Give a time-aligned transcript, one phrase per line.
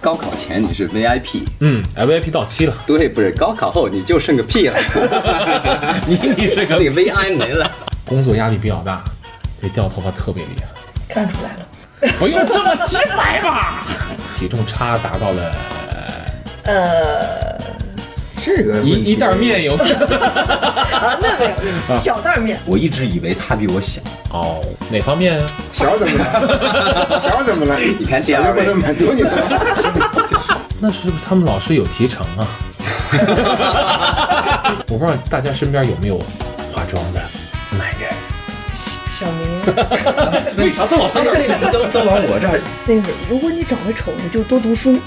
[0.00, 4.78] 高考前你是 VIP，嗯，VIP 到期了，对，不是高考后你就剩个屁 了，
[6.06, 7.70] 你你是个那个 VI 没了。
[8.06, 9.04] 工作压力比较大，
[9.60, 12.12] 这掉头发特别厉害，看出来了。
[12.18, 13.84] 不用这么直白吧？
[14.38, 15.54] 体重差达到了
[16.64, 17.49] 呃，
[18.42, 21.54] 这个一一袋面有啊，那没
[21.88, 22.58] 有，小袋面。
[22.64, 24.00] 我一直以为他比我小，
[24.30, 25.38] 哦，哪方面？
[25.72, 27.18] 小怎么了？
[27.20, 27.76] 小怎么了？
[27.98, 29.30] 你看这小就二位不能满足你了。
[30.80, 32.48] 那是不是他们老师有提成啊？
[34.88, 36.16] 我不知道大家身边有没有
[36.72, 37.20] 化妆的
[37.76, 38.08] 男人？
[38.72, 39.44] 小明，
[40.56, 42.58] 为啥都往他那为什么都都往我这儿？
[42.86, 44.98] 那个，如果你长得丑，你就多读书。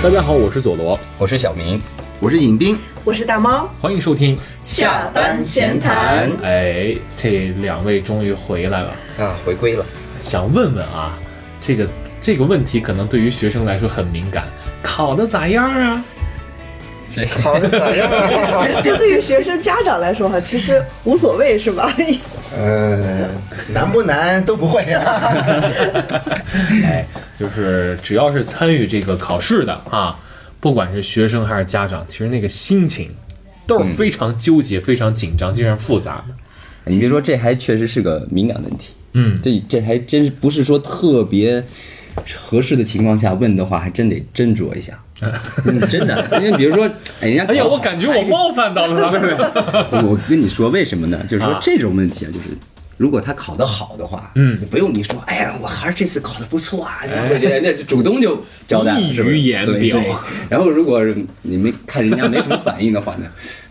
[0.00, 1.80] 大家好，我是佐罗，我是小明，
[2.20, 4.38] 我是尹斌，我是大猫，欢迎收听。
[4.64, 6.30] 下班闲谈。
[6.40, 9.84] 哎，这两位终于回来了，啊，回归了。
[10.22, 11.18] 想问问啊，
[11.60, 11.84] 这个
[12.20, 14.46] 这个问题可能对于学生来说很敏感，
[14.80, 16.04] 考的咋样啊？
[17.12, 18.08] 这考的咋样？
[18.84, 21.92] 就对于学生家长来说哈，其实无所谓，是吧？
[22.56, 23.28] 呃，
[23.72, 25.02] 难不难都不会啊。
[26.84, 27.06] 哎，
[27.38, 30.18] 就是只要是参与这个考试的啊，
[30.60, 33.10] 不管是学生还是家长，其实那个心情
[33.66, 36.34] 都是非常纠结、非常紧张、非常复杂的。
[36.84, 38.94] 你别说，这还确实是个敏感问题。
[39.12, 41.62] 嗯，这这还真不是说特别
[42.36, 44.98] 合适的情况下问的话，还真得斟酌一下。
[45.20, 46.86] 嗯 真的，因为比如说，
[47.20, 50.06] 哎，人家哎呀，我感觉我冒犯到了 他们。
[50.06, 51.18] 我跟你说为什么呢？
[51.28, 51.58] 就是说啊。
[51.62, 52.46] 这种问题啊，就是
[52.96, 54.58] 如果他考得好的话，嗯。
[54.70, 59.66] 不用你说，哎呀，我还是这次考得不错啊，你会觉得那主动就交代了，溢于言
[60.48, 61.02] 然后如果
[61.42, 63.26] 你没看人家没什么反应的话呢，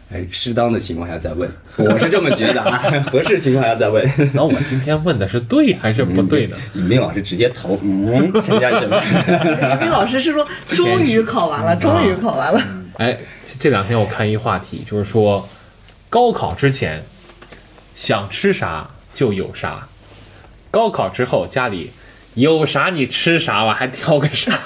[0.09, 2.77] 哎，适当的情况下再问，我是这么觉得啊，
[3.11, 4.09] 合适情况下再问。
[4.33, 6.55] 那我今天问的是对还是不对呢？
[6.75, 8.97] 尹斌老师直接投，嗯，陈家什么？
[9.75, 12.63] 李斌老师是说，终于考完了，终于考完了。
[12.99, 13.17] 哎，
[13.59, 15.47] 这两天我看一话题，就是说
[16.09, 17.03] 高考之前
[17.93, 19.89] 想吃啥就有啥，
[20.71, 21.91] 高考之后家里
[22.35, 24.57] 有啥你吃啥吧，还挑个啥？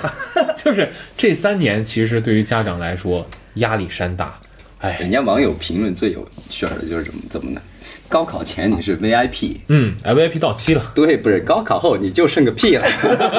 [0.64, 4.40] 就是这三年其实对于家长来说压力山大。
[4.82, 7.62] 哎，人家网友评论最有趣儿的就是怎么怎么呢？
[8.10, 12.86] 高考前你是 VIP，嗯，VIP 到期了，对，不是高考后你就剩个屁了，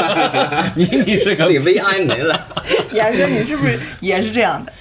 [0.74, 2.40] 你你是个 那个 VI 没了。
[2.94, 4.72] 严哥，你是不是也是这样的？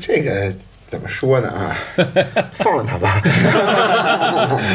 [0.00, 0.50] 这个
[0.88, 1.76] 怎么说呢啊？
[2.54, 3.20] 放了他吧。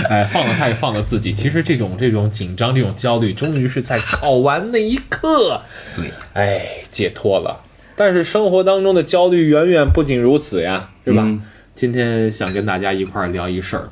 [0.10, 1.34] 哎，放了他也放了自己。
[1.34, 5.60] 其实这种这种紧张、这种焦虑，终于是在考完那一刻，
[5.96, 7.60] 对，哎，解脱了。
[7.96, 11.24] 但是生活当中的焦虑远远不仅如此呀，是吧？
[11.26, 11.42] 嗯
[11.74, 13.90] 今天想跟大家一块儿聊一事儿，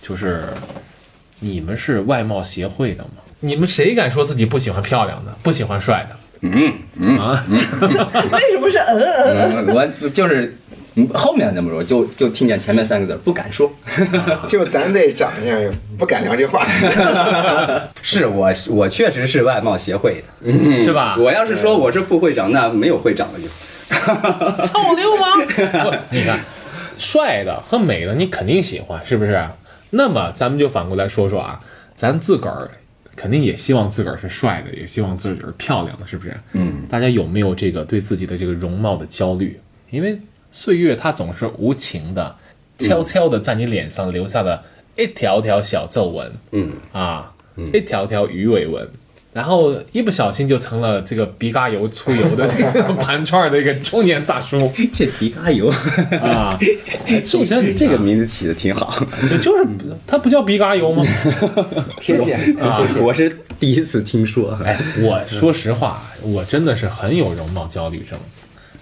[0.00, 0.44] 就是
[1.40, 3.10] 你们是外貌协会的吗？
[3.40, 6.16] 你们谁敢说自己不喜欢漂亮的，不喜欢帅的？
[6.40, 7.38] 嗯嗯，啊？
[8.32, 9.66] 为什么是嗯嗯嗯？
[9.68, 10.71] 嗯我就是嗯
[11.14, 13.72] 后面那么说，就就听见前面三个字不敢说。
[14.46, 16.66] 就咱这长相，不敢聊这话。
[18.02, 21.16] 是我我确实是外貌协会的，是吧？
[21.18, 23.46] 我要是说我是副会长，那没有会长了就。
[24.64, 25.38] 臭流氓！
[26.10, 26.38] 你看，
[26.98, 29.42] 帅的和美的你肯定喜欢，是不是？
[29.90, 31.60] 那么咱们就反过来说说啊，
[31.94, 32.70] 咱自个儿
[33.16, 36.34] 肯定也希望自个儿是帅的，也希望自个儿是漂亮的，是不是？
[36.52, 39.60] 嗯，大家有没有这个对自己的这个容貌的焦虑？
[39.90, 40.18] 因为
[40.52, 42.36] 岁月它总是无情的，
[42.78, 44.62] 悄悄的在你脸上留下了
[44.96, 46.72] 一条条小皱纹，嗯。
[46.92, 47.32] 啊，
[47.72, 48.88] 一条条鱼尾纹。
[49.32, 54.70] 然后一不小心就成了这个鼻嘎油出油的这个盘串儿的一个中年大叔。
[54.94, 55.72] 这鼻嘎油，
[56.20, 56.58] 啊。
[57.24, 58.94] 首先，这个名字起的挺好，
[59.30, 59.66] 就就是
[60.06, 61.02] 它不叫鼻嘎油吗？
[61.98, 64.52] 贴切 啊，我是第一次听说。
[64.62, 68.18] 哎，我说实话，我真的是很有容貌焦虑症，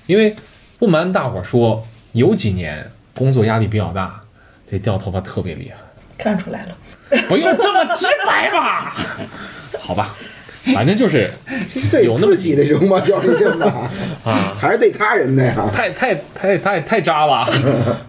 [0.07, 0.35] 因为
[0.81, 4.19] 不瞒大伙说，有几年工作压力比较大，
[4.71, 5.77] 这掉头发特别厉害。
[6.17, 6.77] 看出来了。
[7.29, 8.91] 不用这么直白吧？
[9.79, 10.17] 好吧，
[10.75, 11.31] 反正就是
[11.69, 13.91] 其实对有那么自己的容貌焦虑症吧，
[14.25, 15.71] 啊，还是对他人的呀？
[15.71, 17.47] 太太太太太渣了，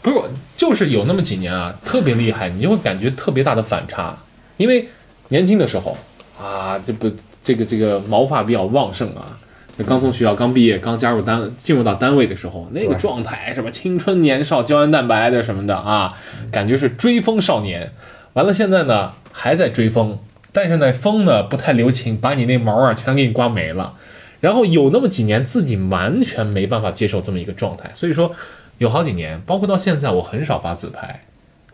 [0.01, 0.21] 不是，
[0.55, 4.15] 就是有那么几年啊，特别厉害，你就会感觉特别大的反差，
[4.55, 4.87] 因为
[5.27, 5.97] 年轻的时候
[6.41, 7.11] 啊，这不
[7.43, 9.40] 这个这个毛发比较旺盛啊，这
[9.87, 16.13] 刚从学校刚毕业，刚加入单进入到单位的时候，那个状态什么青春年少、胶原蛋白的什么的啊，
[16.51, 17.91] 感觉是追风少年。
[18.33, 20.19] 完了，现在呢还在追风，
[20.51, 23.95] 但是呢，风呢不太留情，把你那毛啊全给你刮没了。
[24.39, 28.31] 然后有那么几年自己完全没办法接受这么一个状态，所以说
[28.77, 31.23] 有好几年，包括到现在，我很少发自拍。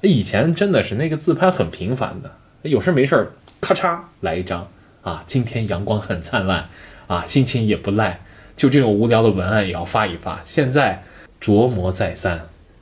[0.01, 2.31] 以前真的是那个自拍很频繁的，
[2.63, 4.67] 有事没事儿咔嚓来一张
[5.01, 6.67] 啊，今天阳光很灿烂
[7.07, 8.19] 啊，心情也不赖，
[8.55, 10.39] 就这种无聊的文案也要发一发。
[10.45, 11.01] 现在
[11.41, 12.39] 琢磨再三，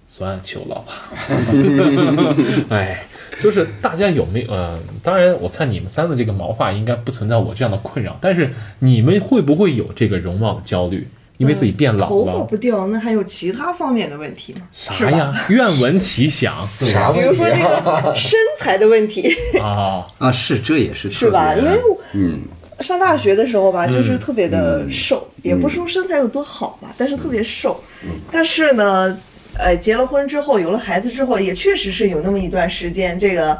[0.07, 2.35] 算，求了吧。
[2.69, 3.05] 哎，
[3.39, 4.51] 就是大家有没有？
[4.51, 11.07] 呃，当然，我看你们三的这个毛发应该不存在我这样的困扰，但是你们会不会有这个容貌的焦虑？
[11.37, 12.43] 因为自己变老了头发？
[12.45, 14.61] 不掉，那还有其他方面的问题吗？
[14.71, 15.45] 啥呀？
[15.49, 18.01] 愿闻其详 啥比如说问题这啊？
[18.01, 20.07] 个 身材的问题，啊！
[20.17, 21.53] 啊，是这也是是吧？
[21.53, 21.77] 因为
[22.13, 22.39] 嗯，
[22.79, 27.81] 上大学的时候吧，嗯就是特别的瘦，也不说身材有多好吧，但是特别瘦。
[28.31, 29.17] 但是呢，
[29.57, 33.57] 呃，结了婚之后，有了孩子之后，也确实是有那么一段时间，这个，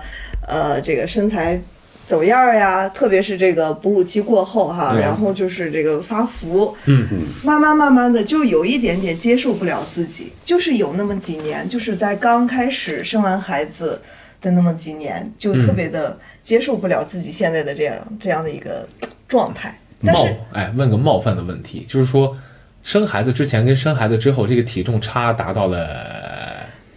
[0.48, 1.60] 呃，这个身材
[2.06, 14.00] 走样儿呀，特别是这个哺乳期过后哈，然后就是这个发福，嗯嗯，慢慢慢慢的就有一点点接受不了自己，就是有那么几年，就是在刚开始生完孩子
[14.42, 18.88] 的那么几年，就特别的接受不了自己现在的这样这样的一个
[19.28, 19.76] 状态。
[20.06, 22.38] 但冒是哎，问个冒犯的问题，就是说，
[22.84, 25.88] 生孩子之前跟生孩子之后，这个体重差达到了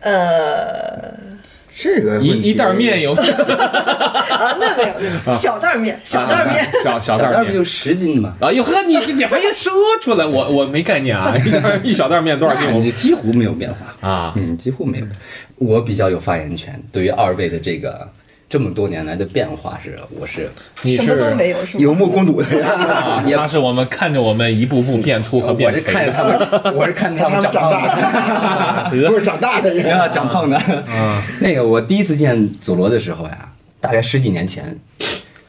[0.00, 1.14] 呃
[1.70, 4.92] 这个一一袋面有 啊，那没
[5.24, 6.68] 有，小袋儿面，小袋儿面。
[6.84, 7.64] 小小袋面不就。
[7.64, 8.34] 十斤吗？
[8.40, 9.72] 啊哟呵，你你还说
[10.02, 11.34] 出来，我我没概念啊！
[11.42, 12.68] 一袋一小袋面多少斤？
[12.68, 15.06] 你我几乎没有变化啊嗯，几乎没有。
[15.56, 18.06] 我比较有发言权，对于二位的这个
[18.48, 20.50] 这么多年来的变化是，我是
[20.82, 21.82] 你什么都没是有，是吗？
[21.82, 27.88] 有目共睹的人，啊，他是我们看着我们一步步变粗和我变肥是看着他们，我是看着他们 长长胖的。
[27.88, 29.94] 大的，不是长大的人。
[29.94, 30.58] 啊长胖的，
[31.40, 34.78] 那个我第一次见佐罗的时候呀，大概十几年前，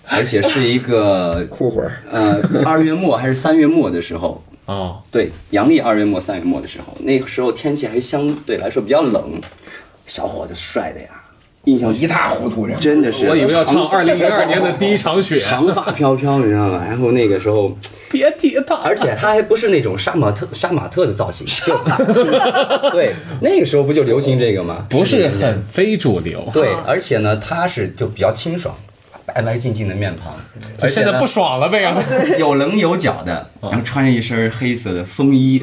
[0.05, 2.01] 而且是一个 哭会儿。
[2.11, 9.39] 呃二月末还是三月末的时候，哦，对，阳历二月末三月末的时候，那个时候天气还相对来说比较冷，
[10.05, 11.07] 小伙子帅的呀，
[11.65, 16.83] 印象一塌糊涂，这真的是，我以为要唱长二零零二年的第一场雪，长发飘飘，你知道吗？
[16.88, 17.77] 然后那个时候，
[18.09, 21.77] 别提他，而且他还不是那种杀马特杀马特的造型，就
[22.91, 24.85] 对，那个时候不就流行这个吗？
[24.89, 26.47] 不是很非主流。
[26.53, 28.73] 对，而且呢，他是就比较清爽，
[29.25, 31.83] 白白净净的面庞，现在不爽了呗？
[31.83, 32.01] 啊
[32.39, 35.59] 有棱有角的，然后穿着一身黑色的风衣，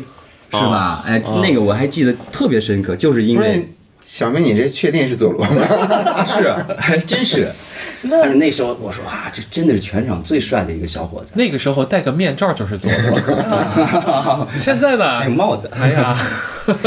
[0.52, 1.02] 是吧？
[1.06, 3.66] 哎，那个我还记得特别深刻，就是因为
[4.16, 6.24] 小明，你这确定是佐罗吗？
[6.24, 7.52] 是还真是，
[8.10, 15.20] 但是那时候我说啊，这真的是全场最帅的一个小伙子，那个时候戴个面罩就是佐罗， 现在呢？
[15.20, 15.30] 戴个？
[15.30, 16.18] 帽子，哎呀，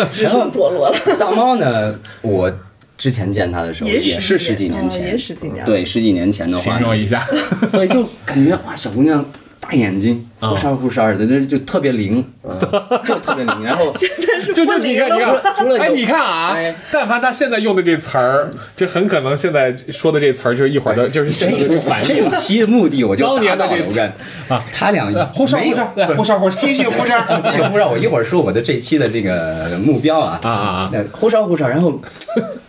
[0.09, 1.93] 只剩佐罗了，大猫呢，
[2.23, 2.51] 我
[2.97, 7.23] 之前见他的时候也也是十几年哦前，也十几年对，十几年前的话呢，形容一下，
[7.71, 9.23] 对，就感觉哇，小姑娘
[9.69, 10.49] 大眼睛，啊。
[10.49, 12.25] 忽闪忽闪的，就就特别灵，
[13.05, 13.63] 就特别灵。
[13.63, 13.93] 然后
[14.53, 22.29] 就就你看，你看，除了哎，你看啊哎，但凡他现在用的这词儿，这很可能现在说的这词儿就是一会儿的，就是这个反应这一。
[22.39, 24.13] 期的目的我就当年的达到了这我看
[24.47, 25.75] 啊，他俩呼哨没有。
[25.75, 30.39] 呼哨，来呼哨呼哨，继续忽闪，继续忽闪，我一会儿说我的这期的这个目标啊。
[30.41, 30.89] 啊啊啊。
[30.91, 32.01] 那呼哨呼哨，然后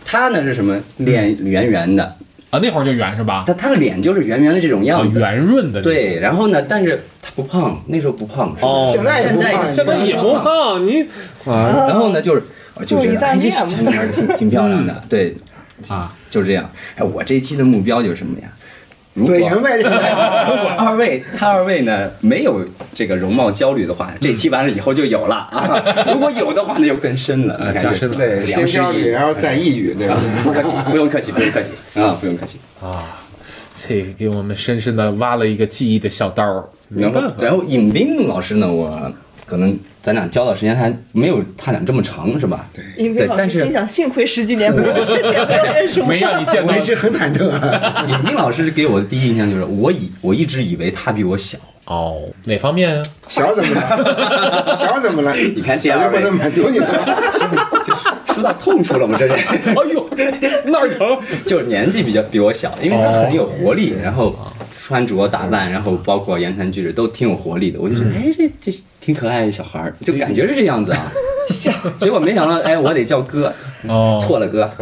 [0.05, 0.79] 他呢是什么？
[0.97, 2.15] 脸圆圆的，
[2.51, 3.45] 啊，那会儿就圆是吧？
[3.47, 5.81] 他他的脸就是圆圆的这种啊，样子，圆润的。
[5.81, 11.01] 对，，然后呢，但是他不胖，那时候不胖，哦，现在也现在不胖现在也不胖，你
[11.45, 12.43] 啊，然后呢，就是
[12.75, 15.35] 我就就一觉得哎，这袋面嘛这女孩儿挺挺漂亮的，对，
[15.87, 16.69] 啊，就是这样。
[16.95, 18.49] 哎，我这一期的目标就是什么呀？
[19.13, 19.89] 如果怼明白这个。
[20.49, 22.65] 如果二位他二位呢没有
[22.95, 25.83] 这个容貌焦虑的话，这期完了以后就有了啊。
[26.11, 30.17] 如果有的话，那就更深了，加深了对，先焦虑，然后再抑郁，对吧？
[30.43, 33.03] 不客气， 不用客气，不用客气啊，不用客气啊。
[33.75, 37.35] 这给我们深深的挖了一个记忆的小刀儿，没然后办法。
[37.41, 39.11] 然后尹斌老师呢，我
[39.51, 42.69] 可能咱俩交的时间还没有他俩这么长，是吧？
[42.73, 48.05] 对因为老对但是师心想，幸亏十几年没有见没有认识我，没让你见到我一直很忐忑啊。
[48.07, 51.57] 尹斌老师给我的第一印象就是，我以我一直以为他比我小。
[51.87, 53.03] 哦，哪方面啊？
[53.27, 54.73] 小怎么了？
[54.79, 55.35] 小怎么了？
[55.35, 56.87] 你看这小就二位不能满足你了。
[58.33, 59.33] 说到痛处了，我这是
[59.67, 60.09] 哎呦，
[60.63, 61.19] 那儿疼！
[61.45, 64.33] 就是年纪比较比我小，因为他很有活力，然后
[64.91, 67.79] 穿着打扮，然后包括言谈举止都挺有活力的。
[67.79, 71.09] 我就觉得，哎，这这挺可爱的小孩儿，就感觉是这样子啊。
[71.97, 73.53] 结果没想到，哎，我得叫哥，
[73.87, 74.69] 哦，错了哥。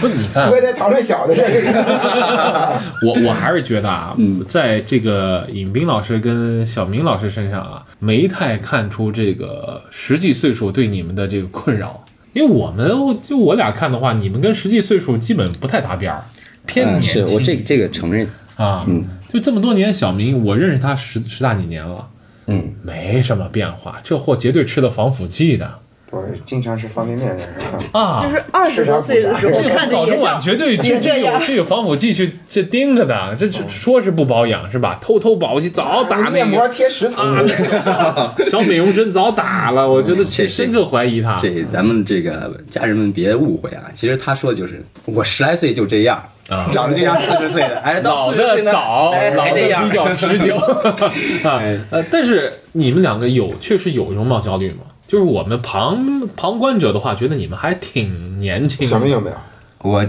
[0.00, 2.80] 不，你看我，也在讨论小的事儿。
[3.02, 4.16] 我我还是觉得啊，
[4.46, 12.04] 在这个尹斌老师跟小明老师身上啊，没太看出这个实际岁数对你们的这个困扰。
[12.32, 12.88] 因为我们
[13.20, 16.22] 就我俩看的话，你们跟实际岁数基本不太搭边儿，
[16.66, 17.26] 偏嗯，年轻。
[17.26, 18.28] 是我这这个承认。
[18.56, 19.04] 啊，嗯。
[19.28, 22.08] 就这么多年，小明我认识他十十大几年了，
[22.46, 25.80] 嗯，没什么变化，这货绝对吃的防腐剂的
[26.12, 27.46] 我经常吃方便面的是
[27.90, 28.00] 吧？
[28.00, 31.42] 啊，就是二十多岁的时候这个看着也早中晚像绝对这这有这样。
[31.44, 34.96] 这有防腐剂去去盯着的，这这说是不保养是吧？
[35.00, 49.96] 偷偷保去早打那面膜个贴十层啊， 小美容针早打了，我觉得这深刻怀疑他这咱们这个家人们别误会啊，其实他说的就是我十来岁就这样，啊长得就像四十岁的，哎，到老四十岁呢，的早，哎老这样比。
[49.96, 50.54] 较持久
[51.42, 51.78] 啊哎。
[51.90, 54.84] 呃，但是你们两个有确实有容貌焦虑吗？
[55.06, 58.86] 就是我们旁旁观者的话，觉得你们还挺年轻的。
[58.86, 59.36] 小明有没有？
[59.82, 60.04] 我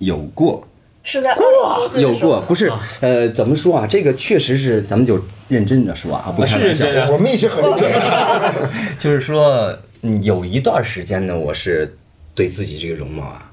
[0.00, 0.66] 有过，
[1.04, 1.42] 是在二十
[1.78, 3.86] 多岁有的时候过，不是，呃，怎么说啊？
[3.86, 6.58] 这个确实是，咱们就认真的说啊，不啊是
[7.12, 7.90] 我们一直很认真。
[8.98, 11.96] 就是说，嗯有一段时间呢，我是
[12.34, 13.52] 对自己这个容貌啊，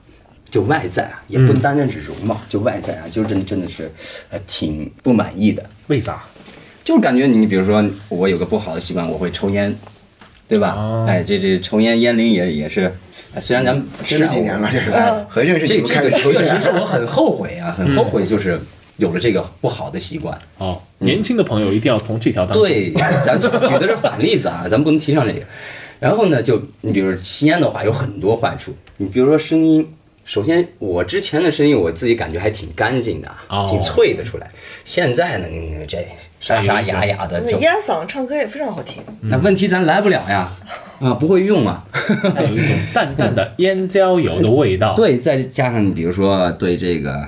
[0.50, 3.92] 就外在啊，也不单单是容貌，就外在啊，就真真的是，
[4.32, 5.64] 呃，挺不满意的。
[5.88, 6.24] 为啥？
[6.84, 9.76] 就是感觉你，比如说我有个不好的习惯，我会抽烟，
[10.48, 10.74] 对吧？
[10.78, 12.94] 哦哎，这这抽烟烟龄也也是，
[13.34, 18.60] 哎虽然咱们十几年了，这哎个和认识这这个确实是我很后悔啊，很后悔，就是
[18.98, 20.38] 有了这个不好的习惯。
[20.58, 22.64] 哦，年轻的朋友一定要从这条当中。
[22.64, 22.92] 对，
[23.26, 25.42] 咱举举的是反例子啊，咱不能提倡这个。
[26.00, 28.76] 然后呢，就你比如吸烟的话，有很多坏处。
[28.98, 29.88] 你比如说声音，
[30.26, 33.30] 首先我之前的声音我自己感觉还挺干净的，
[33.70, 34.50] 挺脆的出来。
[34.86, 36.08] 现在呢，你这
[36.40, 40.50] 沙沙哑哑的，那烟嗓唱歌也非常好听，那问题咱来不了呀，
[41.02, 41.84] 啊，不会用啊。
[42.36, 47.28] 带有一种 淡淡的烟焦油的味道。，对，再加上比如说对这个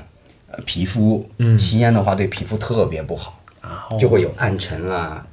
[0.51, 5.25] 呃皮肤，嗯吸烟的话对皮肤特别不好，啊，就会有暗沉啦，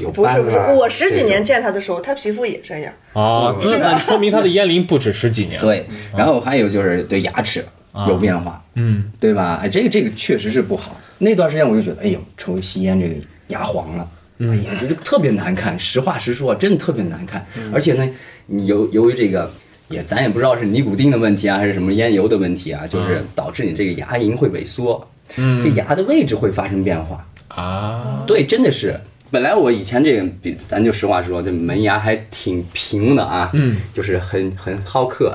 [0.00, 2.92] 有斑不是不是，我十几年见他的时候，他皮肤也这样。
[3.12, 7.64] 哦，那那说明他的烟龄不止十几年。，对，然后还有就是对牙齿
[8.08, 9.60] 有变化，嗯，对吧？
[9.62, 10.96] 哎，这个这个确实是不好。
[11.18, 13.14] 那段时间我就觉得，哎呦，抽吸烟这个
[13.48, 14.08] 牙黄了，
[14.40, 15.78] 哎呀，这个特别难看。
[15.78, 17.44] 实话实说，真的特别难看。
[17.72, 18.08] 而且呢，
[18.46, 19.50] 你由由于这个。
[19.90, 25.02] 也，咱也不知道是尼古丁的问题啊，还是什么烟油的问题啊，就是导致你这个牙龈会萎缩，
[25.36, 27.26] 嗯这牙的位置会发生变化。
[27.48, 29.00] 啊，对，真的是。
[29.30, 35.34] 本来我以前这个，比咱就实话实说，这门牙还挺平的啊，嗯，就是很很好客，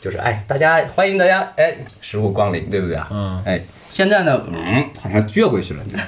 [0.00, 3.08] 就是哎，大家欢迎大家哎，食物光临，对不对啊？
[3.12, 3.62] 嗯哎，
[3.92, 5.98] 现在呢，嗯，好像撅回去了， 就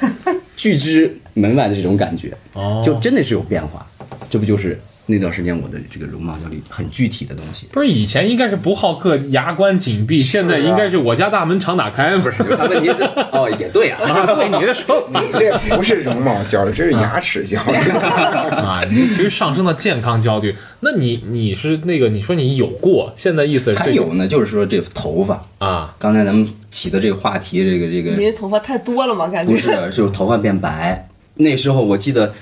[0.56, 2.82] 拒之门外的这种感觉，哦。
[2.84, 3.86] 就真的是有变化，
[4.30, 7.66] 这不就是那段时间我的这个容貌焦虑很具体的东西。
[7.72, 12.36] 不是以前应该是不好客，牙关紧闭，现在应该是我家大门常打开，不是？
[12.56, 12.88] 他问题
[13.30, 17.76] 哦，也对啊，啊，对，你这说你这不是容貌焦虑，这是牙齿焦虑。
[18.56, 20.54] 啊，你其实上升到健康焦虑。
[20.80, 31.08] 那你你是那个你说你有过，现在意思是还有呢，就是说这头发，啊，刚才咱们起的这个话题，这个这个因为头发太多了嘛，感觉不是，就是头发变白。
[31.36, 32.32] 那时候我记得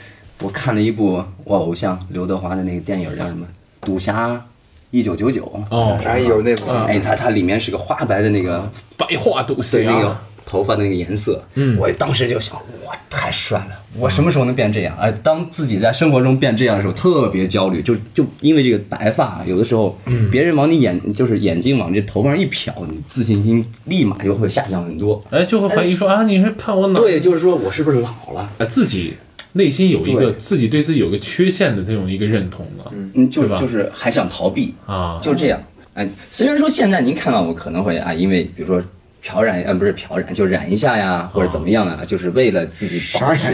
[0.40, 3.46] 我看了一部我偶像刘德华的那个电影，叫什么
[3.86, 4.44] 《赌侠
[4.90, 5.42] 一九九九》。
[5.74, 11.42] 哦，哎有那种哎，它它里面是个花白的那个，白话都对行那个啊，头发的那个颜色。
[11.54, 13.78] 嗯我当时就想，哇，太帅了！
[13.98, 14.96] 我什么时候能变这样？
[14.98, 19.96] 哎，当自己在生活中变这样的时候，特别焦虑，就就因为这个白发，有的时候
[20.30, 25.22] 别人往你眼就是眼睛往这头发上一瞟，你自信心立马就会下降很多。
[25.30, 26.98] 哎，就会怀疑说啊，你是看我哪？
[27.00, 28.50] 对，就是说我是不是老了？
[28.58, 29.14] 啊，自己
[29.52, 35.62] 内心有一个自己对自己有个缺陷的这种一个认同了嗯，就是就是还想逃避，啊，就这样。
[35.94, 38.82] 哎，虽然说现在您看到我可能会啊，因为比如说
[39.20, 43.52] 漂染，呃，不是漂染，就染一下呀，或者怎么样啊，就是为了自己保啥染？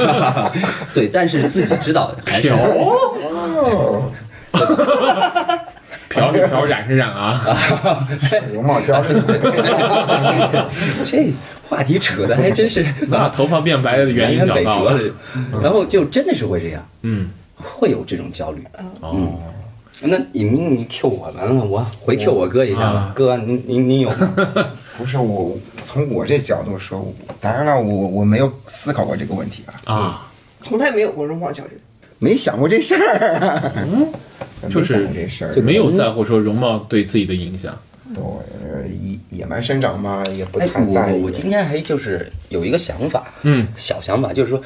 [0.94, 2.58] 对，但是自己知道还是漂
[6.16, 7.40] 哦，漂是漂，染是染啊，
[8.52, 9.14] 容貌焦虑。
[11.06, 11.32] 这
[11.68, 14.98] 话题扯的还真是把头发变白的原因找到了。
[15.62, 18.64] 然后就真的是会这样，嗯，会有这种焦虑。
[19.00, 19.38] 哦，
[20.00, 24.34] 那你你你 Q 我完了，我回 Q 我哥一下吧啊，哥，您您您有吗？
[24.98, 27.06] 不是我从我这角度说，
[27.40, 30.26] 当然了，我我没有思考过这个问题啊，啊，
[30.60, 31.80] 从来没有过容貌焦虑。
[32.20, 33.72] 没想过这事儿。
[33.76, 37.76] 嗯，就是这事儿，没有在乎说容貌对自己的影响。
[38.14, 41.20] 对呃野野蛮生长嘛，也不太在意。
[41.20, 44.60] 我今天还就是有一个想法，嗯，小想法，就是说，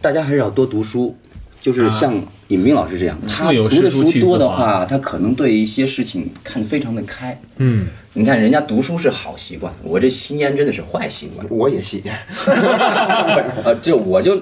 [0.00, 1.16] 大家还是要多读书。
[1.58, 2.14] 就是像
[2.46, 7.36] 尹明老师这样，他读的书多的话，他可能对一些事情看得非常的开。
[7.56, 11.44] 嗯，你看人家读书是好习惯，我这吸烟真的是坏习惯。
[11.50, 12.16] 我也吸烟，
[13.64, 14.40] 呃，就我就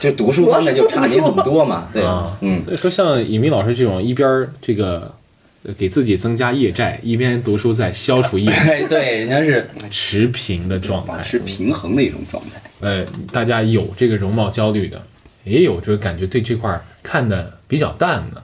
[0.00, 5.14] 就读书方面就差你很多嘛，对啊，嗯所以说像尹明老师这种一边儿这个
[5.62, 11.12] 呃给自己增加业债，一边读书在消除业债，哎， 对，人家是持平的状态。
[11.12, 12.60] 保持平衡的一种状态。
[12.80, 15.00] 呃，大家有这个容貌焦虑的，
[15.44, 18.42] 也有就是感觉对这块儿看的比较淡的。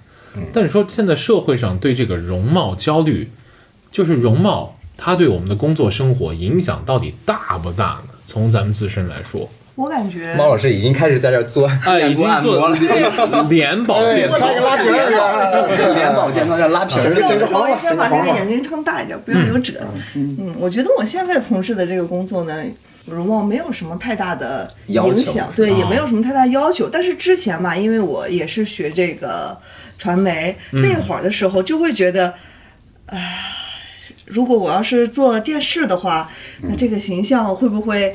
[0.52, 3.28] 但是说现在社会上对这个容貌焦虑，
[3.90, 8.14] 就是容貌它对我们的工作生活影响到底大不大呢？
[8.24, 9.50] 从咱们自身来说，
[9.80, 12.76] 我感觉猫老师已经开始在这儿做哎，已按摩了，
[13.48, 17.14] 脸 保哎健，穿个拉皮儿啊， 脸保健操这儿拉皮儿。
[17.14, 19.80] 这这我应该把这个这个眼睛撑大一点，不要有褶。
[20.14, 22.62] 嗯，我觉得我现在从事的这个工作呢，
[23.06, 26.86] 容貌没有什么太大的影响，对，啊也没有什么太大要求。
[26.86, 29.56] 但是之前嘛，因为我也是学这个
[29.96, 32.34] 传媒，那会儿的时候就会觉得，
[33.06, 33.46] 唉，
[34.26, 36.30] 如果我要是做电视的话，
[36.68, 38.14] 那这个形象会不会？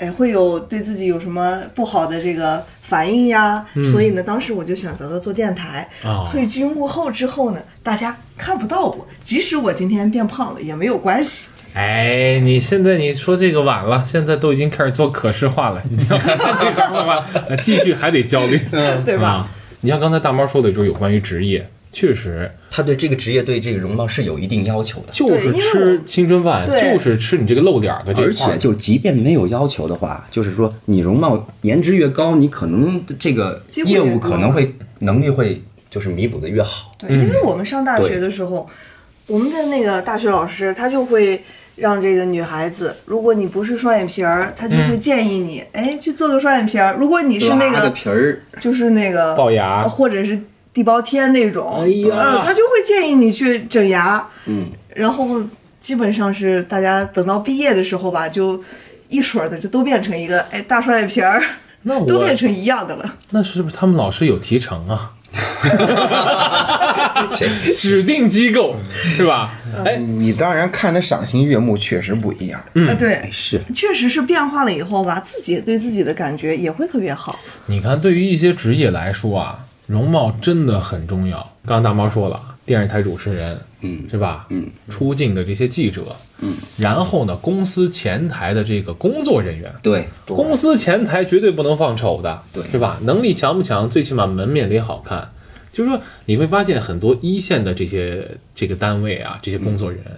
[0.00, 3.64] 哎，会有对自己有什么不好的这个反应呀？
[3.92, 5.86] 所以呢，当时我就选择了做电台。
[6.02, 11.48] 哦退居幕后之后呢，大家看不到我，即使我今天变胖了也没有关系。
[11.74, 17.24] 哎，你现在你说这个晚了，现在都已经开始做可视化了，你要干这行了吧？
[17.48, 18.58] 那 继续还得焦虑，
[19.04, 19.48] 对吧啊？
[19.82, 22.50] 你像刚才大猫说的，就是有关于职业，确实。
[22.70, 26.92] 他对这个职业对这个容貌是有一定要求的，就是吃青春饭，对。
[26.92, 28.52] 就是吃你这个露点儿的这而块儿。
[28.52, 36.92] 且就即便没有要求的话，就是说你容貌颜值越高，你可能这个业务可能会能力会就是弥补的越好。
[36.96, 38.68] 对，因为我们上大学的时候，
[39.26, 41.42] 我们的那个大学老师他就会
[41.74, 46.94] 让这个女孩子，如果你不是双眼皮儿，他就会建议你，哎，去做个双眼皮儿。
[46.98, 49.82] 如果你是那个个，皮儿，就是那个龅牙。
[49.82, 50.38] 呃或者是
[50.72, 54.24] 地包天那种，哎呀呃，他就会建议你去整牙。
[54.46, 55.42] 嗯，然后
[55.80, 58.62] 基本上是大家等到毕业的时候吧，就
[59.08, 61.42] 一水儿的就都变成一个哎大双眼皮儿，
[61.82, 63.16] 那我都变成一样的了。
[63.30, 65.12] 那是不是他们老师有提成啊？
[67.36, 69.52] 谁指定机构是吧？
[69.84, 72.60] 哎，你当然看的赏心悦目，确实不一样。
[72.74, 77.38] 嗯，对，是确实是变化了以后吧，自己对自己的感觉也会特别好。
[77.66, 79.58] 你看，对于一些职业来说啊，
[79.90, 81.38] 容貌真的很重要。
[81.66, 84.46] 刚刚大猫说了，电视台主持人，嗯是吧？
[84.50, 86.04] 嗯，出镜的这些记者，
[86.38, 92.98] 嗯，然后呢，公司前台的这个工作人员，对，公司前台绝对不能放丑的，对是吧？
[93.02, 95.28] 能力强不强，最起码门面得好看。
[95.72, 100.12] 就是说，你会发现很多一线的这些这个单位啊，这些工作人员，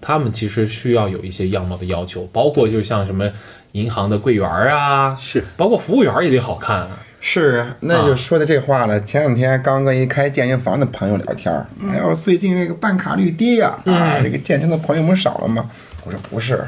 [0.00, 3.30] 他们其实需要有一些样貌的要求，包括就像什么
[3.70, 6.98] 银行的柜员啊，是包括服务员也得好看啊。
[7.24, 9.00] 是啊，那就说的这话了。
[9.00, 15.70] 前两天刚跟一开健身房的朋友聊天儿，哎呦，最近这个办卡率低呀、啊，这个健身的朋友们少了吗？
[16.04, 16.66] 我说不是，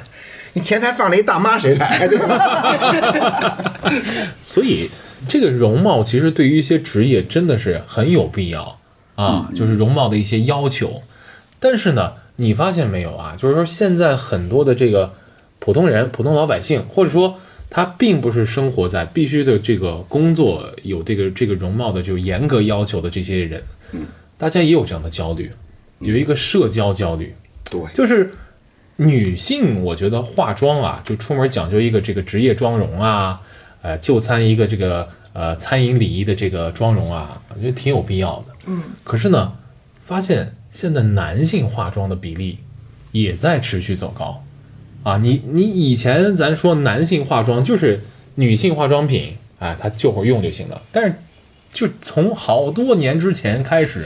[0.53, 2.07] 你前台放了一大妈谁来？
[2.07, 3.61] 对吧？
[4.40, 4.88] 所以
[5.29, 8.79] 这个容貌其实对于一些职业真的是很有必要
[9.17, 11.03] 啊，就是容貌的一些要求。
[11.59, 13.35] 但是呢，你发现没有啊？
[13.37, 15.14] 就是说现在很多的这个
[15.59, 17.40] 普通人、普通老百姓，或者说
[17.75, 23.61] 他并不是生活在必须的这个工作有这个这个容貌的就严格要求的这些人，
[24.39, 25.51] 大家也有这样的焦虑，
[25.99, 27.35] 有一个社交焦虑。
[27.69, 28.31] 对，就是
[28.95, 33.41] 女性，我觉得化妆啊，就出门讲究一个这个职业妆容啊，
[33.83, 38.53] 呃，就餐一个这个呃餐饮礼仪的这个妆容啊，我觉得挺有必要的。
[38.67, 39.53] 嗯，可是呢，
[39.99, 42.61] 发现现在男性化妆的比例
[43.11, 44.44] 也在持续走高
[45.05, 45.19] 啊。
[45.19, 48.03] 你你以前咱说男性化妆就是
[48.35, 50.83] 女性化妆品，哎，他就会用就行了。
[50.90, 51.14] 但是
[51.73, 54.05] 就从好多年之前开始，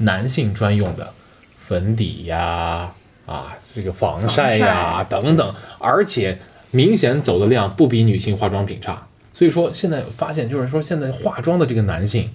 [0.00, 1.12] 男性专用的
[1.56, 2.92] 粉底呀、
[3.24, 6.38] 啊，这个防晒呀、等等，而且
[6.70, 9.06] 明显走的量不比女性化妆品差。
[9.32, 12.30] 所以说现在发现，就是说现在化妆的这个男性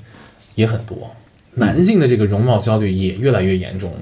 [0.54, 1.16] 也很多，
[1.56, 4.00] 男性的这个容貌焦虑也越来越严重了。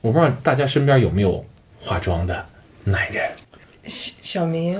[0.00, 1.44] 我不知道大家身边有没有
[1.78, 2.46] 化妆的
[2.84, 3.39] 男人？
[3.90, 4.78] 小小明，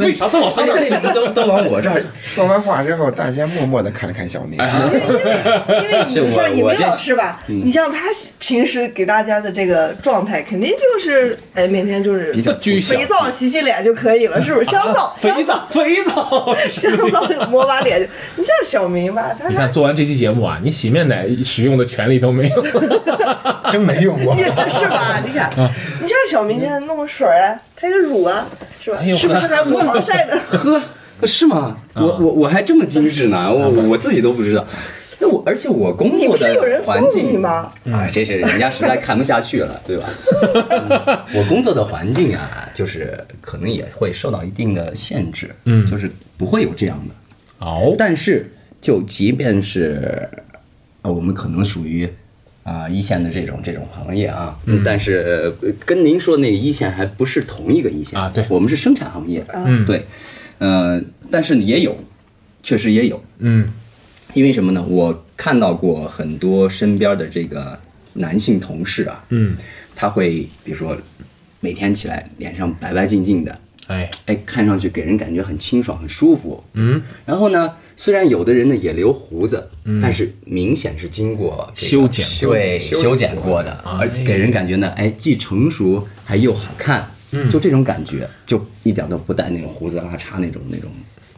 [0.00, 2.02] 为啥这么哎为什么都都往我这儿？
[2.22, 4.58] 说完话之后，大家默默的看了看小明。
[4.58, 7.98] 因为你像尹老师吧，你像他
[8.40, 14.68] 平时给大家的这个状态，肯定就是哎，每天就是比较拘小肥皂洗洗脸就可以了，是不是？
[14.68, 16.56] 香皂， 香肥皂，肥皂。
[16.72, 18.06] 香皂抹把脸就。
[18.34, 22.64] 你像小明吧，他你看做完这期节目啊，你洗面奶使用的权利都没有。
[23.70, 24.34] 真没用过。
[24.34, 25.22] 也是吧？
[25.24, 25.50] 你看，
[26.00, 27.28] 你像小明现在弄个水
[27.78, 28.46] 开个乳啊，
[28.80, 29.06] 是吧哎？
[29.06, 30.36] 呦是不是还抹防 晒的？
[30.50, 30.82] 呵，
[31.26, 31.78] 是吗？
[31.96, 34.66] 我我我还这么精致呢，我我自己都不知道。
[35.20, 37.72] 那我而且我工作的环境吗？
[37.92, 40.08] 啊，这是人家实在看不下去了，对吧？
[40.70, 47.14] 嗯 我工作的环境啊，就是可能也会受到一定的限制，嗯就是不会有这样的。
[47.66, 48.48] 哦，但是
[48.80, 50.28] 就即便是，
[51.02, 52.08] 呃，我们可能属于
[52.68, 58.44] 啊、一线的这种这种行业啊，但是呃跟您说那个一线还不是同一个一线啊对。
[58.50, 59.86] 我们是生产行业，嗯。
[59.86, 60.04] 对，
[60.58, 61.96] 呃，但是也有，
[62.62, 63.72] 确实也有，嗯。
[64.34, 64.84] 因为什么呢？
[64.86, 67.78] 我看到过很多身边的这个
[68.12, 69.56] 男性同事啊，嗯，
[69.96, 70.94] 他会比如说
[71.60, 74.08] 每天起来脸上白白净净的，哎。
[74.26, 76.62] 哎，看上去给人感觉很清爽、很舒服。
[76.74, 79.66] 嗯，然后呢，虽然有的人呢也留胡子，
[80.02, 82.54] 但是明显是经过这个修剪过。
[82.54, 87.50] 对，修修剪过的，而给人感觉呢，哎，既成熟还又好看，嗯。
[87.50, 90.90] 就这种感觉，就一点都不带那种胡子拉碴那种那种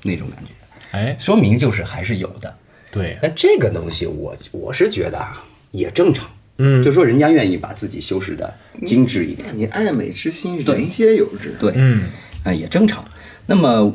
[0.02, 0.50] 那种感觉，
[0.90, 2.52] 哎，说明就是还是有的。
[2.90, 6.28] 对，但这个东西我我是觉得啊，也正常。
[6.58, 6.82] 嗯。
[6.82, 8.52] 就说人家愿意把自己修饰的
[8.84, 10.74] 精致一点，你爱美之心，对。
[10.74, 11.54] 人皆有之。
[11.60, 12.08] 对，嗯
[12.44, 13.04] 啊、也正常。
[13.46, 13.92] 那么，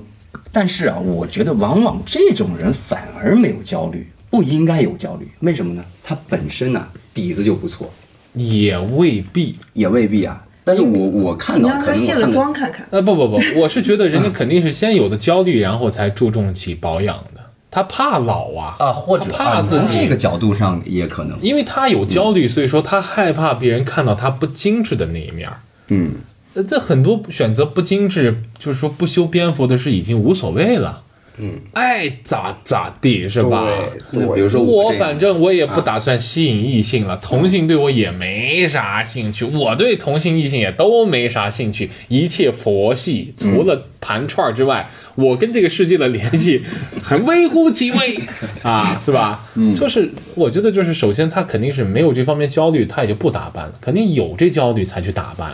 [0.51, 5.27] 但是啊，我觉得往往这种人反而没有焦虑，不应该有焦虑。
[5.39, 5.83] 为什么呢？
[6.03, 7.91] 他本身呢、底子就不错，
[8.33, 9.55] 也未必。
[9.73, 10.43] 也未必啊。
[10.63, 12.87] 但是我我看到，你让他卸了可能我看到妆看看。
[12.91, 17.41] 呃，不不不， 我是觉得人家肯定是先有的焦虑，然后才注重起保养的。
[17.69, 25.59] 他怕老啊，啊，或者怕自己这个角度上也可能，因为他有焦虑，所以说他害怕别人看到他不精致的那一面儿。
[25.89, 26.15] 嗯，
[26.55, 31.03] 呃，这很多选择不精致，就是说不修边幅的是已经无所谓了。
[31.37, 33.67] 嗯，爱咋咋地是吧？
[34.09, 46.63] 对对，比如说我反正我也不打算吸引异性了，同性对我也没啥兴趣，我对同性异性也都没啥兴趣，一切佛系，除了盘串儿之外，我跟这个世界的联系
[47.03, 48.17] 很微乎其微
[48.63, 49.45] 啊，是吧？
[49.55, 55.49] 嗯，就是我觉得就是首先他肯定是没有这方面焦虑，他也就不打扮了，肯定有这焦虑才去打扮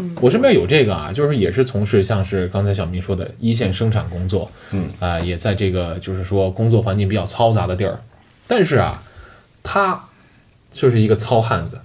[0.00, 0.12] 呢。
[0.20, 4.88] 我身边有这个啊，就是也是从事像是刚才小明说的一线生产工作，嗯。
[5.00, 8.00] 啊、也在这个就是说工作环境比较嘈杂的地儿，
[8.46, 9.02] 但是啊，
[9.62, 10.04] 他
[10.72, 11.80] 就是一个糙汉子，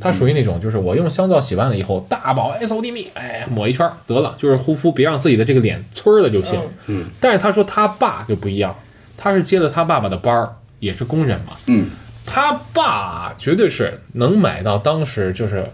[0.00, 6.60] 他属于那种就是我用香皂洗完了以后，大宝 S O D 蜜，哎抹一圈得了，就是护肤，别让自己的这个脸呲儿了就行。
[6.86, 8.76] 嗯，但是他说他爸就不一样，
[9.16, 11.90] 他是接了他爸爸的班儿，也是工人嘛，嗯，
[12.24, 15.70] 他爸绝对是能买到当时就是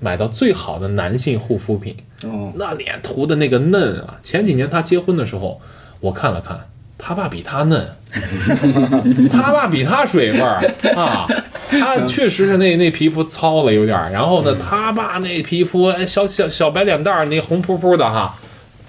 [0.00, 4.18] 买到最好的男性护肤品，哦，那脸涂的那个嫩啊！
[4.22, 5.60] 前几年他结婚的时候，
[6.00, 6.58] 我看了看，
[6.96, 7.86] 他爸比他嫩，
[9.30, 10.60] 他爸比他水分儿
[10.96, 11.26] 啊！
[11.70, 18.38] 他确实是那那皮肤糙了有点儿，然后呢，他爸那皮肤哎小小小白脸蛋儿，那红扑扑的哈，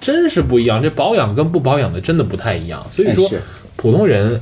[0.00, 0.82] 真是不一样。
[0.82, 2.86] 这保养跟不保养的真的不太一样。
[2.90, 3.30] 所以说
[3.76, 4.40] 普通人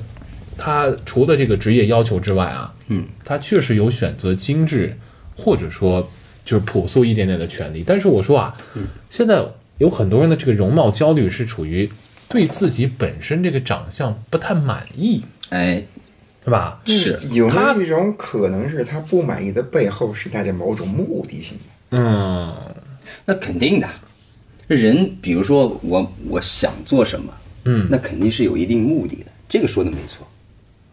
[0.56, 4.96] 他除了这个职业要求之外啊，嗯，他确实有选择精致
[5.36, 6.08] 或者说
[6.48, 7.84] 就是朴素一点点的权利。
[7.86, 8.56] 但是我说啊，
[9.10, 9.44] 现在
[9.76, 11.90] 有很多人的这个容貌焦虑是处于
[12.26, 15.84] 对自己本身这个长相不太满意，哎，
[16.42, 16.80] 是吧？
[16.86, 21.98] 是，有没他有一种可能是他不满意的背后是带着某种目的性的？
[21.98, 22.54] 嗯，
[23.26, 23.86] 那肯定的。
[24.68, 27.32] 人，比如说我我想做什么，
[27.64, 30.26] 嗯那肯定是有一定目的的，这个说的没错。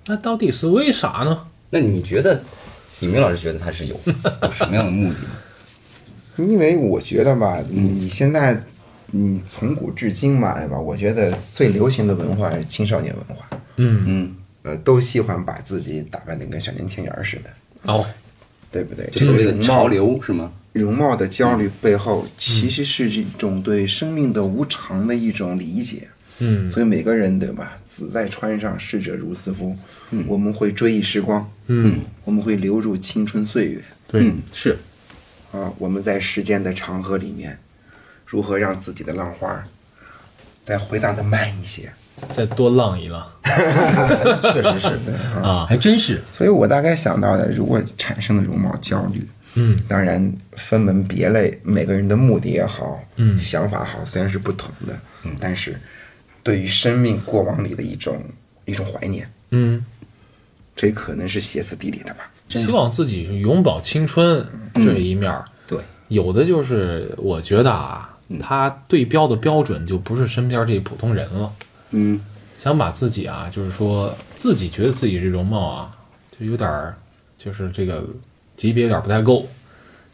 [0.08, 1.48] 那到底是为啥呢？
[1.72, 2.42] 那你觉得，
[3.00, 5.30] 李明老师觉得他是有有什么样的目的呢？
[6.38, 8.62] 因为我觉得吧，你现在，
[9.12, 10.78] 嗯，从古至今嘛，对吧？
[10.78, 17.50] 我觉得最流行的文化是青少年文化，嗯，嗯，呃，都喜欢把自己打扮得跟小年轻人儿似的，
[17.94, 18.06] 哦，
[18.72, 19.06] 对不对？
[19.12, 20.52] 就所谓的潮流是吗？
[20.74, 26.08] 容貌的焦虑背后，其实是一种对生命的无常的一种理解。
[26.40, 27.78] 嗯所以每个人对吧？
[27.86, 29.74] 子在川上，逝者如斯夫。
[30.12, 34.78] 嗯我们会追忆时光，嗯，我们会流入青春岁月对，嗯，是，
[35.56, 35.72] 啊！
[35.78, 37.58] 我们在时间的长河里面，
[38.26, 39.64] 如何让自己的浪花
[40.64, 41.92] 再回荡的慢一些？
[42.30, 45.00] 再多浪一浪 确实是
[45.44, 46.22] 啊，还真是。
[46.32, 55.80] 所以我大概想到的，如果产生了容貌焦虑，嗯，当然分门别类，每个人的目的也好，嗯，想法好，虽然是不同的，嗯，但是
[56.42, 58.24] 对于生命过往里的一种
[58.64, 59.86] 一种怀念，嗯，
[60.74, 62.32] 这可能是歇斯底里的吧。
[62.50, 65.44] 希望自己永葆青春这一面儿。
[65.68, 71.52] 对，有的就是我觉得啊，他对标的标准就不是身边这普通人了。
[71.92, 72.20] 嗯，
[72.58, 75.92] 想把自己啊，就是说自己觉得自己这容貌啊，
[76.38, 76.96] 就有点儿，
[77.38, 78.04] 就是这个
[78.56, 79.48] 级别有点儿不太够，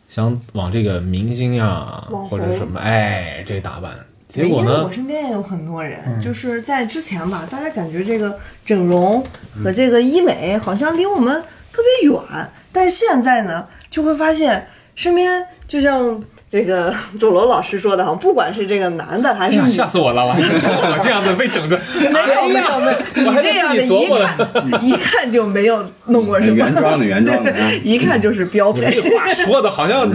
[0.08, 3.94] 想往这个明星呀、或者什么，哎，这打扮，
[4.28, 9.26] 结果呢因为我，身边也有很多人，就是在之前吧，大家感觉这个整容
[9.63, 11.44] 和这个医美好像离我们
[11.82, 20.26] 特别远，但是现在呢，就会发现身边就像这个 佐罗老师说的哈，不管是这个男的还是女吓死我了！
[20.28, 21.80] 我 这样子被整着，
[22.12, 22.91] 没有没有没
[23.24, 24.08] 有，我还你这样的一。
[24.08, 27.52] 看 一看就没有弄过什么原装的原装的
[27.84, 29.17] 一看就是标配这配。
[29.17, 30.08] 话说的好像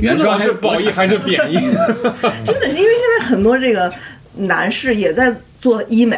[0.00, 1.58] 原装是褒义还是贬义。
[2.44, 3.92] 真的是因为现在很多这个
[4.34, 6.16] 男士也在做医美，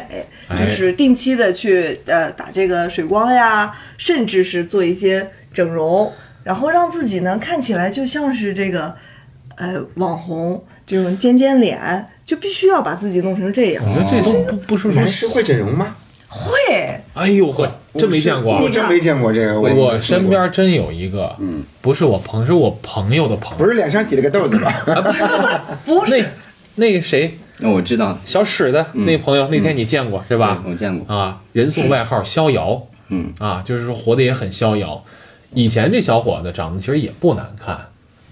[0.49, 6.13] 哎就是定期的去呃打这个水光呀，甚至是做一些整容，
[6.45, 8.95] 然后让自己呢看起来就像是这个
[9.57, 13.85] 呃网红这种尖尖脸，就必须要把自己弄成这样。
[13.87, 15.97] 我觉得这都不不是说男士会整容吗？
[16.33, 16.53] 会，
[17.15, 18.63] 哎呦呵，真没见过啊。
[18.63, 19.61] 我真没见过这个。
[19.61, 23.65] 我我身边真有一个，嗯，不是我朋友，是我朋友的朋友。
[23.65, 24.73] 不是脸上挤了个痘子吧？
[24.87, 25.03] 那
[25.85, 26.25] 不是
[26.81, 30.63] 那个谁，那我知道，小史的那朋友，那天你见过是吧？
[30.67, 31.15] 我见过。
[31.15, 35.05] 啊，人送外号逍遥，嗯啊，就是说活得也很逍遥。
[35.53, 37.79] 以前这小伙子长得其实也不难看，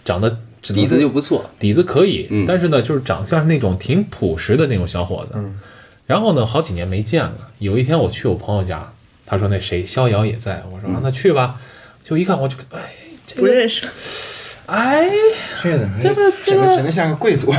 [0.02, 5.32] 长得底子就不错，底子可以，嗯但是呢，就是长相是那种挺朴实的那种小伙子。
[5.34, 5.58] 嗯
[6.06, 7.34] 然后呢，好几年没见了。
[7.58, 8.90] 有一天我去我朋友家，
[9.26, 11.60] 他说那谁逍遥也在，我说让他去吧。
[12.02, 12.80] 就一看我就哎
[13.26, 13.84] 这不认识，
[14.68, 15.08] 哎
[15.62, 17.52] 这怎么这个这个整的整的像个贵族？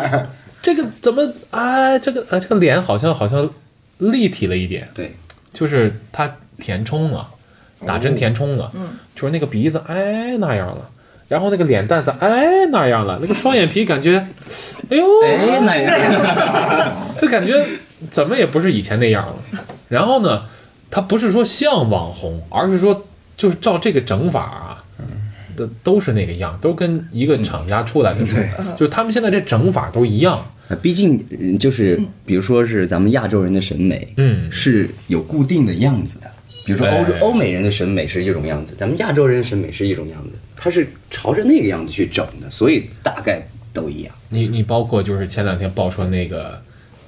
[0.60, 3.48] 这个怎么哎这个呃这个脸好像好像
[3.98, 5.14] 立体了一点，对，
[5.52, 7.28] 就是他填充了，
[7.86, 10.90] 打针填充了，嗯，就是那个鼻子哎那样了。
[11.28, 14.16] 然后那个脸蛋子哎那样了，那个双眼皮感觉，
[14.90, 15.92] 哎呦，哎，那样，
[17.20, 17.52] 就感觉
[18.10, 19.34] 怎么也不是以前那样了。
[19.88, 20.44] 然后呢，
[20.88, 24.75] 他不是说像网红，而是说就是照这个整法啊，
[25.56, 30.46] 都都是那个样，都跟一个厂家出来的，对就是他们现在这整法都一样。
[30.82, 36.30] 毕竟嗯就是比如说是咱们亚洲人的审美，嗯是有固定的样子的。
[36.64, 43.40] 比如说欧洲欧美人的审美是一种样子，咱们亚洲人的审美是一种样子，它是朝着那个样子去整的，所以大概
[43.72, 44.12] 都一样。
[44.28, 46.60] 你你包括就是前两天爆出那个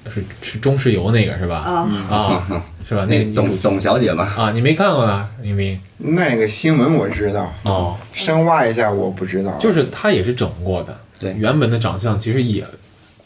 [0.07, 1.57] 是是中石油那个是吧？
[1.57, 1.89] 啊。
[2.09, 3.05] 啊，是吧？
[3.05, 9.51] 那个董董小姐嘛，啊，你没看过呢，你没那个新闻我知道，哦，深挖一下我不知道。
[9.59, 11.33] 就是她也是整过的，对。
[11.33, 12.63] 原本的长相其实也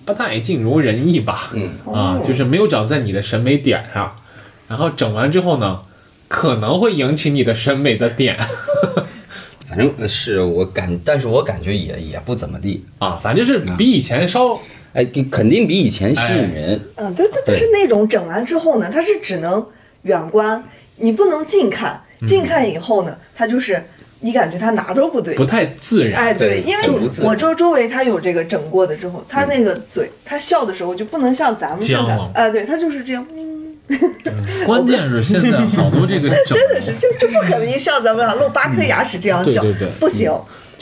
[0.06, 1.70] 不太尽如人意吧，嗯。
[1.94, 4.16] 啊，就是没有长在你的审美点上，
[4.68, 5.82] 然后整完之后呢，
[6.28, 8.38] 可能会引起你的审美的点
[9.70, 14.60] 反正是我感，但是我感觉也也不怎么地，啊，反正是比以前稍
[14.94, 16.80] 哎，肯定比以前吸引人。
[16.96, 19.66] 嗯，对，但但是那种整完之后呢，它是只能
[20.04, 20.64] 远观，
[20.98, 22.02] 你不能近看。
[22.26, 23.84] 近看以后呢，它就是
[24.22, 25.44] 你感觉它哪都不对不。
[25.44, 26.84] 太自然，哎，对，对因为
[27.22, 33.76] 我周周围他有这个整过的之后，他那个嘴，他笑的时候就不能像咱们似的僵了，哎，对他就是这样，嗯，
[34.66, 40.32] 关键是现在好多这个 真的是就就不可能像咱们俩露八颗牙齿这样笑，对对对不行。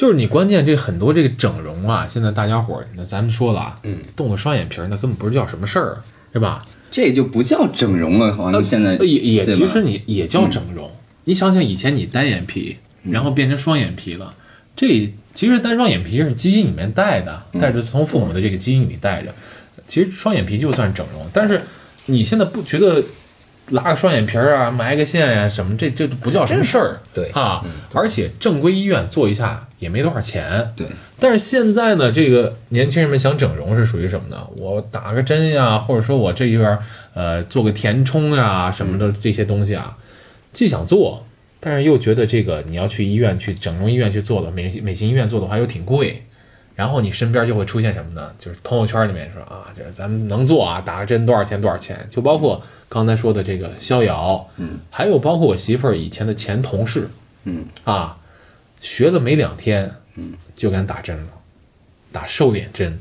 [0.01, 6.01] 就是你关键这很多这个整容啊，现在大家伙儿，那咱们说了啊，嗯，动个双眼皮儿那根本不是叫什么事儿，
[6.33, 6.59] 是吧？
[6.89, 10.89] 这就不叫整容了，好像现在呃也也其实你也叫整容。
[11.25, 14.33] 你想想以前你单眼皮，然后变成双眼皮了，
[14.75, 19.31] 这其实单双眼皮是基因里面带的，带着从父母的这个基因里带着。
[19.87, 21.61] 其实双眼皮就算整容，但是
[22.07, 23.03] 你现在不觉得
[23.69, 27.63] 拉个双眼皮儿啊，埋个线呀、什么，这这都不叫什么事儿，对啊。
[27.93, 30.85] 而且正规医院做一下也没多少钱，对，
[31.19, 34.47] 但是现在呢，这个年轻人们想整容是属于什么呢？
[34.55, 36.77] 我打个针呀，或者说我这边儿
[37.15, 39.97] 呃做个填充呀什么的这些东西啊，
[40.51, 41.25] 既想做，
[41.59, 46.23] 但是又觉得这个你要去医院去整容医院去做的美美心医院做的话又挺贵，
[46.75, 48.31] 然后你身边就会出现什么呢？
[48.37, 57.09] 就是朋友圈里面说啊，这咱们能做啊，打个针多少钱多少钱，就包括刚才说的这个逍遥，嗯，还有包括我媳妇儿以前的前同事，
[57.45, 57.65] 嗯。
[57.83, 58.15] 啊，
[58.81, 61.27] 学了没两天，嗯，就敢打针了，
[62.11, 62.99] 打瘦脸针，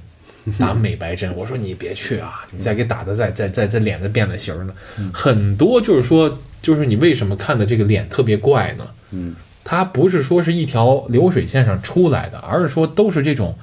[0.59, 1.35] 打美白针。
[1.35, 4.75] 我说你别去啊，你再给打的再再再再脸再变了形儿呢。
[5.13, 8.87] 很多就是说，就是你为什么看的这个脸特别怪呢？
[9.11, 13.57] 嗯，它不是说是一条流水线上出来的，而是说都是这种，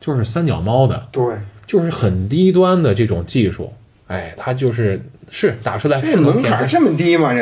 [0.00, 1.22] 就是三脚猫的，对，
[1.66, 3.72] 就是很低端的这种技术。
[4.06, 5.00] 哎，它就是
[5.30, 7.34] 是打出来这门槛这么低吗？
[7.34, 7.40] 这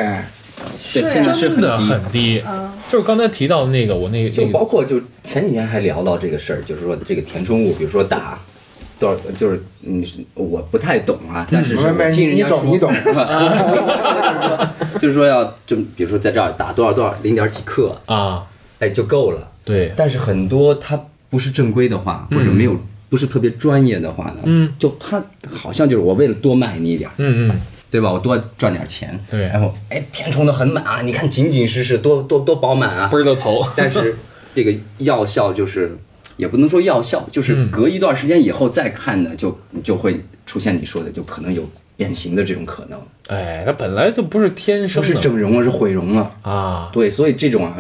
[0.93, 2.39] 对，现在是真的低很低。
[2.41, 8.39] 啊，就是刚才提到的那个，我那个就包括就前几天还聊到这个事儿，就是说这个填充物，比如说打
[8.99, 10.03] 多少，就是嗯，
[10.35, 11.77] 我不太懂啊，但是
[12.15, 12.91] 听人家说，你懂。
[12.97, 14.69] 你懂
[15.01, 18.47] 就是说要就比如说在这儿打多少多少零点几克，啊，
[18.79, 19.51] 哎就够了。
[19.65, 22.75] 对，但是很多它不是正规的话，或者没有
[23.11, 28.11] 不是特别专业的话呢，嗯，就它好像就是我为了多卖你一点儿，嗯嗯，对吧？
[28.13, 34.17] 我多赚点钱，对然后哎填充的很满啊，你看紧紧实实，多多多饱满啊，倍儿的头，但是
[34.55, 35.97] 这个药效就是
[36.37, 46.31] 也不能说药效，就是嗯隔一段时间以后再看呢，就就会出现你说的，就可能有变形的这种可能，哎，它本来就不是天生不是整容了，是毁容了。
[46.43, 46.91] 啊。
[46.93, 47.77] 对，所以这种啊，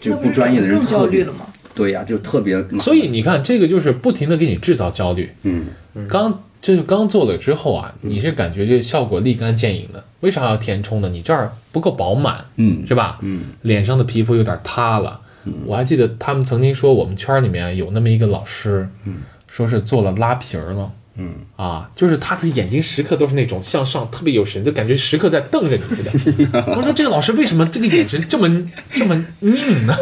[0.00, 1.46] 就不专业的人更焦特别虑了吗？
[1.74, 2.56] 对呀、就特别。
[2.78, 5.30] 所以你看，这个就是不停的给你制造焦虑。
[5.42, 5.66] 嗯，
[6.08, 10.02] 刚就是刚做了之后啊，你是感觉这效果立竿见影的。
[10.18, 11.08] 为啥要填充呢？
[11.08, 13.20] 你这儿不够饱满，嗯是吧？
[13.22, 15.20] 嗯，脸上的皮肤有点塌了。
[15.64, 20.90] 我还记得他们曾经说，我们圈里面有那么一个老师，嗯，说是做了拉皮儿了。
[21.18, 26.64] 嗯啊，就是他的眼睛时刻都是那种向上，特别有神，就感觉时刻在瞪着你似的。
[26.76, 28.48] 我说这个老师为什么这个眼神这么
[28.90, 29.94] 这么拧呢？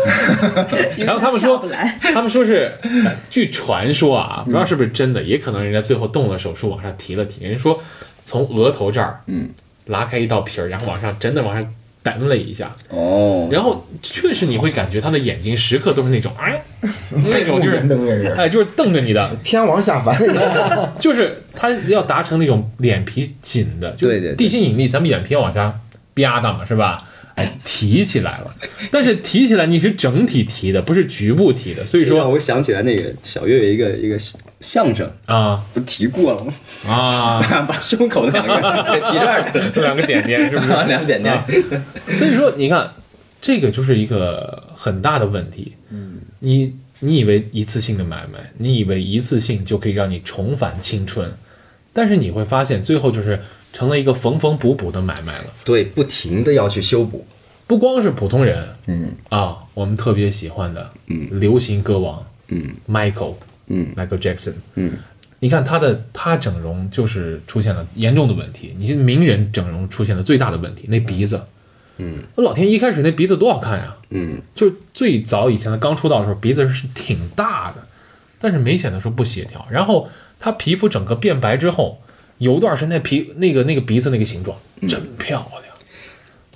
[0.98, 1.64] 然后他们说
[2.00, 2.72] 他们说是，
[3.04, 7.44] 呃据传说啊，不知道是不是真的，也可能人家最后动了手术往上提了提。
[7.44, 7.80] 人家说
[8.22, 9.50] 从额头这儿，嗯，
[9.86, 11.74] 拉开一道皮儿，然后往上真的往上
[12.04, 16.62] 掸了一下，哦，然后确实你会感觉他的眼睛时刻都是那种哎，
[17.10, 17.76] 那种就是
[18.36, 20.14] 哎，就是瞪着你的，天王下凡，
[21.00, 25.80] 就是他要达成那种脸皮紧的，就对地心引力，咱们眼皮要往下
[26.14, 27.02] 吧嗒嘛，是吧？
[27.36, 28.54] 哎，提起来了，
[28.92, 34.16] 但是提起来你是整体提的，不是局部提的，所以说我想起来那个小岳岳一个一个
[34.64, 36.52] 相声，啊不提过了吗？
[36.90, 38.54] 啊， 把胸口的两个
[38.92, 40.68] 给提这儿去了，两个点点是不是？
[40.88, 41.44] 两个点点啊
[42.10, 42.90] 所以说，你看，
[43.40, 45.74] 这个就是一个很大的问题。
[45.90, 51.30] 嗯，你你以为一次性的买卖，你以为一次性就可以让你重返青春，
[51.92, 53.38] 但是你会发现，最后就是
[53.72, 55.44] 成了一个缝缝补补的买卖了。
[55.64, 57.26] 对，不停的要去修补。
[57.66, 63.34] 不光是普通人嗯啊，我们特别喜欢的，嗯流行歌王嗯 Michael
[63.66, 64.92] 嗯 Michael Jackson，嗯，
[65.40, 71.40] 你看他的他整容就是出现了严重的问题，你是名人整容出现了最大的问题，那鼻子，
[71.98, 74.40] 嗯，老天一开始那鼻子多好看呀，嗯。
[74.54, 77.86] 就最早以前他刚出道的时候鼻子是挺大的，
[78.38, 82.00] 但是明显的说不协调，然后他皮肤整个变白之后，
[82.38, 85.86] 有段时间那皮那个那个鼻子那个形状真漂亮，嗯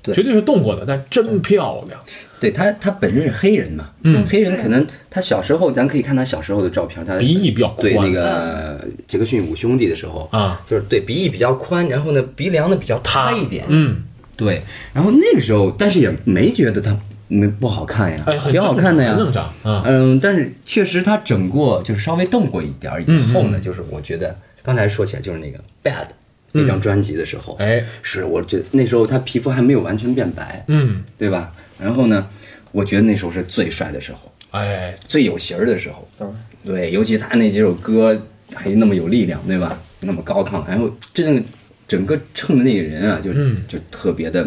[0.03, 0.15] 对。
[0.15, 2.01] 绝对是动过的，但真漂亮。
[2.41, 4.25] 对他，他本身是黑人嘛，嗯。
[4.27, 7.83] 黑人可能他小时候，咱可以看他小时候的照片，他鼻翼比较宽。
[7.83, 14.03] 对那个杰克逊五兄弟的时候啊，就是对鼻翼比较宽，然后呢鼻梁呢比较塌一点，嗯，
[14.37, 16.97] 对，然后那个时候，但是也没觉得他
[17.27, 19.83] 没不好看呀，哎，挺好看的呀，正常啊。
[19.85, 26.07] 嗯，但是确实他整过，就是稍微动过一点以后呢，嗯就是我觉得刚才说起来就是那个 Bad
[26.53, 31.53] 那张专辑的时候，哎，是我觉得那时候他皮肤还没有完全变白，嗯，对吧？
[31.81, 32.27] 然后呢，
[32.73, 38.21] 我觉得那时候是最帅的时候，哎，最有型儿的时候，嗯对，尤其他那几首歌
[38.55, 39.81] 还那么有力量，对吧？
[40.01, 41.43] 那么高亢，然后真正
[41.87, 43.63] 整个唱的那个人啊，就、嗯。
[43.69, 44.47] 就特别的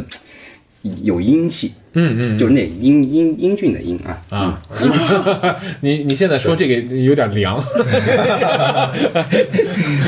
[1.04, 4.62] 有英气，嗯嗯，就是那英英英俊的英啊啊，
[5.82, 7.56] 你你现在说这个有点凉，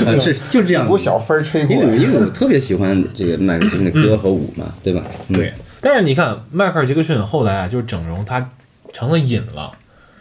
[0.05, 0.86] 呃是就这样。
[0.86, 5.03] 一股小风吹过，因为因为我特别喜欢这个麦克尔杰克逊的歌和舞嘛，对吧？
[5.29, 5.38] 嗯。
[5.38, 5.53] 对。
[5.83, 8.49] 但是你看，迈克尔·杰克逊后来啊，就是整容，他
[8.91, 9.71] 成了瘾了。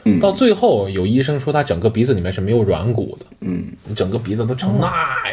[0.04, 4.86] 嗯到最后，有医生说他整个鼻子里面是没有软骨的，嗯，整个鼻子都成那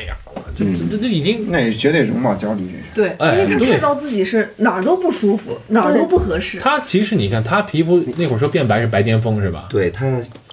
[0.06, 3.16] 样了，这这这这已经那也绝对容貌焦虑，这是。
[3.18, 6.60] 对，因为他看到自己是哪儿都不舒服，哪儿都不合适。
[6.60, 9.66] 他其实你看他皮肤那会儿说变白是白癜风是吧？
[9.72, 10.06] 对，他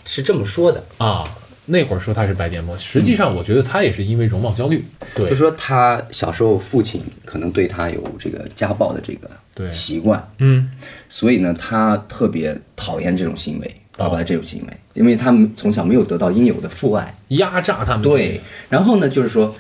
[0.06, 1.22] 是这么说的，啊，
[1.68, 4.84] 那会儿说他是白癜风，实际上我觉得他也是因为容貌焦虑。
[5.14, 10.70] 对就，说他小时候父亲可能对他有这个家暴的这个习惯，嗯，
[11.08, 17.12] 所以呢，他特别讨厌这种行为，爸爸的这种行为，因为他们从小没有得到应有的父爱。
[17.28, 18.02] 压榨他们。
[18.02, 19.54] 对，然后呢，就是说，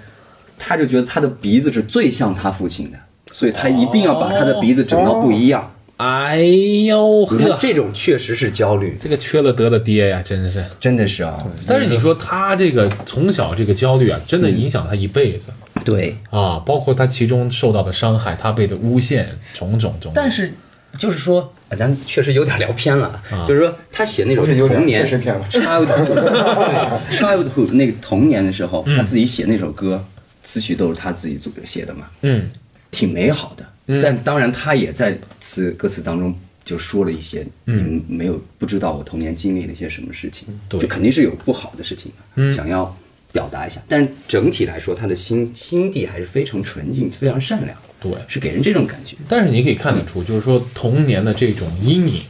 [0.58, 2.98] 他就觉得他的鼻子是最像他父亲的，
[3.32, 5.72] 所以他一定要把他的鼻子整到不一样。
[5.96, 6.38] 哎
[6.86, 10.62] 呦呵，这种确实是焦虑，这个缺了德的爹呀，真是。
[10.78, 15.48] 真的是啊，但是你说他这个从小这个焦虑啊，真的影响他一辈子、
[15.84, 19.98] 对，啊，包括他其中受到的伤害，他被的诬陷，种种种。
[20.00, 20.12] 种。
[20.14, 20.52] 但是
[20.98, 23.46] 就是说，啊咱确实有点聊偏了，啊。
[23.48, 25.46] 就是说他写那首不是童年确实偏了。
[25.50, 28.98] Childhood，对 childhood 那个童年的时候，嗯。
[28.98, 30.04] 他自己写那首歌，
[30.42, 32.50] 词曲都是他自己组写的嘛，嗯，
[32.96, 34.00] 挺美好的。
[34.02, 42.96] 但当然，他也在词歌词当中就说了一些，嗯，没有不知道我童年经历了一些什么事情，对就肯定是有不好的事情嘛，想要
[43.30, 43.80] 表达一下。
[43.86, 48.10] 但是整体来说，他的心心地还是非常纯净、非常善良，对。
[48.26, 49.14] 是给人这种感觉。
[49.28, 52.22] 但是你可以看得出，就是说童年的这种阴影，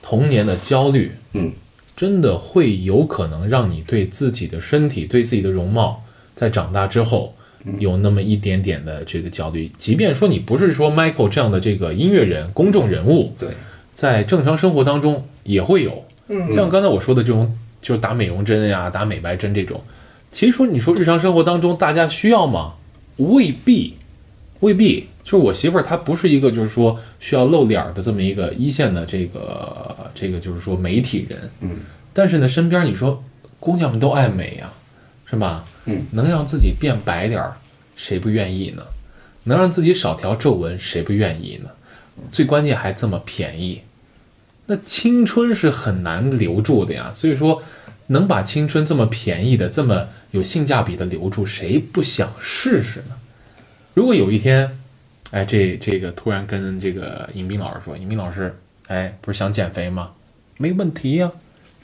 [0.00, 1.52] 童年的焦虑，嗯，
[1.94, 6.02] 真的会有可能让你对自己的身体、对自己的容貌，
[6.34, 7.34] 在长大之后
[7.78, 9.70] 有那么一点点的这个焦虑。
[9.78, 13.48] 即便说你不是说 Michael 这样的这个音乐人、公众人物，对，
[13.92, 16.04] 在正常生活当中也会有。
[16.28, 19.82] 嗯像刚才我说的这种就是打美容针呀、打美白针这种。
[20.30, 22.74] 其实说你说日常生活当中大家需要吗？
[23.16, 23.96] 未必，
[24.60, 25.06] 未必。
[25.22, 31.80] 就是我媳妇儿她不是一个就是说需要露脸儿的这么一个一线的这个这个就是说媒体人，嗯，
[32.14, 33.22] 但是呢，身边你说
[33.60, 34.72] 姑娘们都爱美呀、
[35.26, 35.66] 是吧？
[35.88, 37.56] 嗯，能让自己变白点儿，
[37.96, 38.82] 谁不愿意呢？
[39.44, 41.70] 能让自己少条皱纹，谁不愿意呢？
[42.30, 43.80] 最关键还这么便宜，
[44.66, 47.10] 那青春是很难留住的呀。
[47.14, 47.62] 所以说，
[48.08, 53.14] 能把青春这么便宜的、这么有性价比的留住，谁不想试试呢？
[53.94, 54.78] 如果有一天，
[55.30, 58.54] 哎，这这个突然跟这个尹斌老师说，尹斌老师，
[58.88, 60.10] 哎，不是想减肥吗？
[60.58, 61.30] 没问题呀、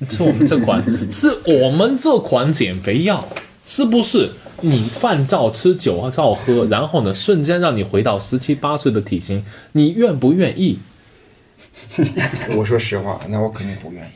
[0.08, 3.28] 吃我们这款， 是我们这款减肥药，
[3.66, 4.30] 是不是？
[4.60, 10.78] 你饭照吃，酒照喝，然后呢，瞬间让你回到十七八岁的体型，你愿不愿意？
[12.56, 14.10] 我说实话，那我肯定不愿意。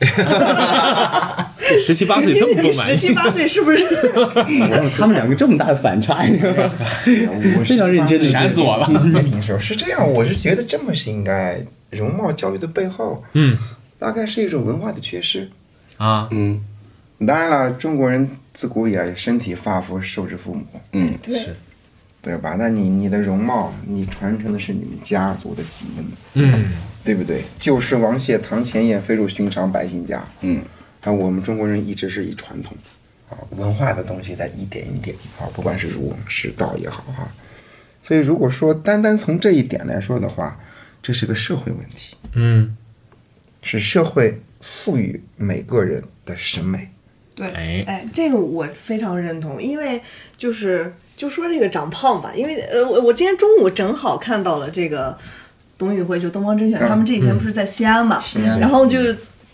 [1.85, 3.13] 十七八岁这么不满十七？
[3.13, 3.83] 八岁是不是？
[4.17, 6.71] 哇他们两个这么大的反差，你知道吗？
[7.59, 8.87] 我 非常认真的闪死我了！
[9.13, 11.63] 别听说是这样，我是觉得这么是应该。
[11.91, 13.57] 容貌焦虑的背后，嗯，
[13.97, 15.49] 大概是一种文化的缺失。
[15.97, 16.61] 啊，嗯
[17.27, 21.55] 当然了，中国人自古以来身体发肤受之父母，嗯，对是，
[22.21, 22.55] 对吧？
[22.57, 26.71] 那你你的容貌，你传承的是你们家族的基因，嗯，
[27.03, 27.43] 对不对？
[27.57, 30.25] 旧时王谢堂前燕，飞入寻常百姓家。
[30.41, 30.63] 嗯，
[31.01, 32.75] 啊，我们中国人一直是以传统
[33.29, 37.29] 啊文化的东西在一点一点啊，不管是儒是道也好哈。
[38.01, 40.57] 所以如果说单单从这一点来说的话，
[41.01, 42.77] 这是个社会问题，嗯，
[43.61, 46.89] 是社会赋予每个人的审美。
[47.35, 47.83] 对，哎。
[47.87, 50.01] 哎，这个我非常认同，因为
[50.37, 55.17] 就是就说这个长胖吧，因为呃，我我今天中午正好看到了这个
[55.77, 58.21] 董宇辉，就东方甄选，他们这几天不是在西安嘛，
[58.59, 58.97] 然后就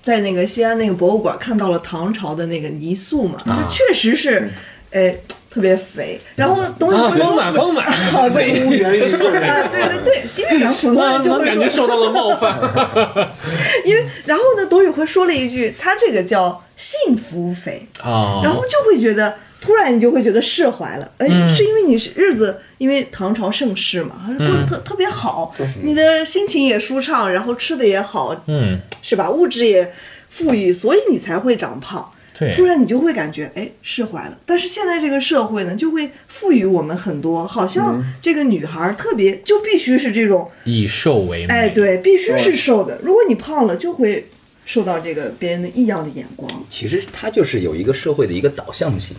[0.02, 4.50] 在那个西安那个博物馆看到了唐朝的那个泥塑嘛，啊就确实是，
[4.92, 5.16] 哎，
[5.56, 6.20] 特别肥。
[6.36, 12.60] 然后董宇啊，辉说，丰满 丰满，啊，对，啊，对对对，因为咱普通人就会说能感觉，受到了冒犯。
[13.86, 17.88] 因为然后呢，董宇辉说了一句，他这个叫幸福肥。
[18.04, 21.10] 啊，然后就会觉得，突然你就会觉得释怀了。
[21.20, 29.30] 哎，是因为你是日子，因为唐朝盛世嘛，还是过得特、特别好，你的心情也舒畅，然后吃的也好，嗯，是吧？
[29.30, 29.94] 物质也
[30.30, 32.12] 富裕，所以你才会长胖。
[32.38, 34.38] 对突然你就会感觉哎释怀了。
[34.46, 41.54] 但是现在这个社会呢，就会赋予我们很多，好像这个女孩儿特别就必须是这种，以瘦为美。
[41.54, 43.00] 哎，对，必须是瘦的。
[43.04, 44.28] 如果你胖了，就会
[44.66, 46.52] 受到这个别人的异样的眼光。
[46.70, 49.16] 其实它就是有一个社会的一个导向性，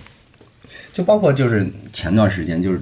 [0.92, 2.80] 就包括就是前段时间就是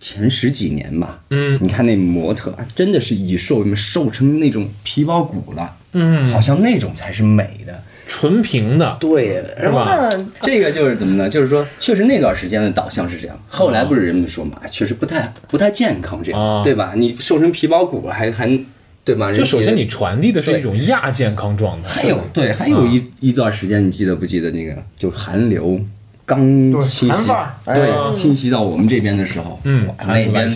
[0.00, 7.82] 前十几年吧，嗯你看那模特啊，真的是以瘦瘦成那种皮包骨了，嗯，好像那种才是美的。
[8.08, 10.26] 纯平的，对，然后是吧？
[10.40, 11.28] 这个就是怎么呢？
[11.28, 13.38] 就是说，确实那段时间的导向是这样。
[13.46, 16.94] 后来不是人们说嘛，哎确实不太不太健康，这样、啊对吧？
[16.96, 18.48] 你瘦成皮包骨还还
[19.04, 19.30] 对吧？
[19.30, 21.88] 就首先你传递的是一种亚健康状态。
[21.88, 24.74] 还有对，还有一、一段时间，你记得不记得那个？
[24.96, 25.78] 就寒流
[26.24, 26.38] 刚
[26.82, 27.26] 侵袭
[27.66, 30.50] 对，侵袭到我们这边的时候，嗯哇那边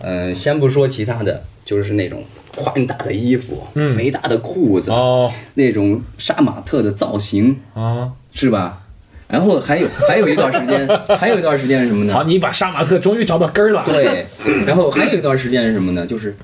[0.00, 2.22] 呃，先不说其他的，就是那种
[2.54, 8.80] 宽大的衣服、肥大的裤子，嗯哦那种杀马特的造型，啊，是吧？
[9.26, 10.88] 然后还有 还有一段时间，
[11.18, 12.12] 还有一段时间是什么呢？
[12.12, 14.26] 好，你把杀马特终于找到根儿了。，对，
[14.66, 16.06] 然后还有一段时间是什么呢？
[16.06, 16.36] 就是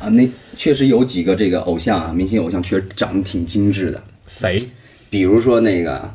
[0.00, 4.58] 啊，那确实有几个这个偶像啊，明星偶像确实长得挺精致的，谁？
[5.10, 6.10] 比如说那个。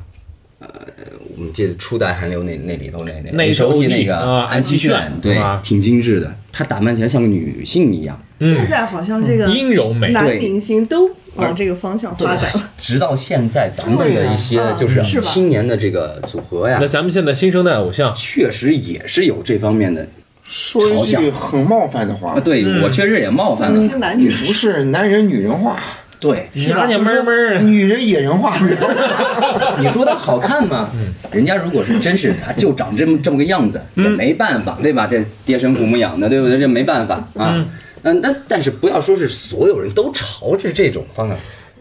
[0.73, 1.05] 呃，
[1.35, 8.19] 我们记得初代韩流那那里头那那那时候那个啊安七炫对啊，挺精致的，她打扮起来像个女性一样。
[8.39, 10.11] 现在好像这个阴柔美。
[10.11, 12.69] 男对明星都往这个方向发展了。
[12.77, 20.05] 直到现在，咱们的一些 就是青年的这个组合呀那，咱们现在新生代偶像，确实也是有这方面的
[20.43, 23.89] 说一句很冒犯的话啊。，对我确实也冒犯分不了。
[23.89, 25.79] 清男女不是男人女人化，
[26.25, 28.57] 对，娘娘们儿女人野人化。
[29.79, 30.89] 你说她好看吗？
[31.31, 35.05] 人家如果是真是她就长这么这么个样子，也没办法，对吧？
[35.05, 36.57] 这爹生父母养的，对不对？
[36.57, 37.63] 这没办法啊。
[38.01, 41.37] 嗯，但但是不要说是所有人都朝着这种方向，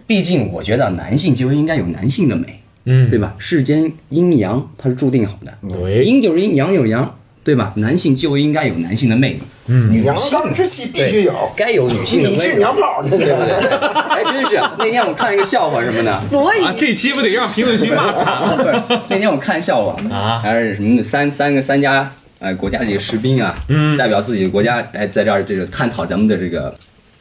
[0.06, 3.34] 毕竟我觉得男性就应该有男性的美，嗯对吧？
[3.38, 7.72] 世间阴阳它是注定好的，对阴就是阴，阳有阳，对吧？
[7.76, 12.52] 男性就应该有男性的魅力，嗯，女阳性刚之气必须有，该有女性的你温柔。
[12.52, 13.34] 去娘炮，对不对？
[14.08, 16.64] 还 真是，那天我看一个笑话什么的， 所以。
[16.64, 18.84] 啊，这期不得让评论区骂惨了？
[19.08, 20.38] 那天我看笑话啊。
[20.38, 26.74] 还是什么三三个三家哎国家这个士兵啊，嗯，代表自己的国家哎在这儿这个探讨咱们的这个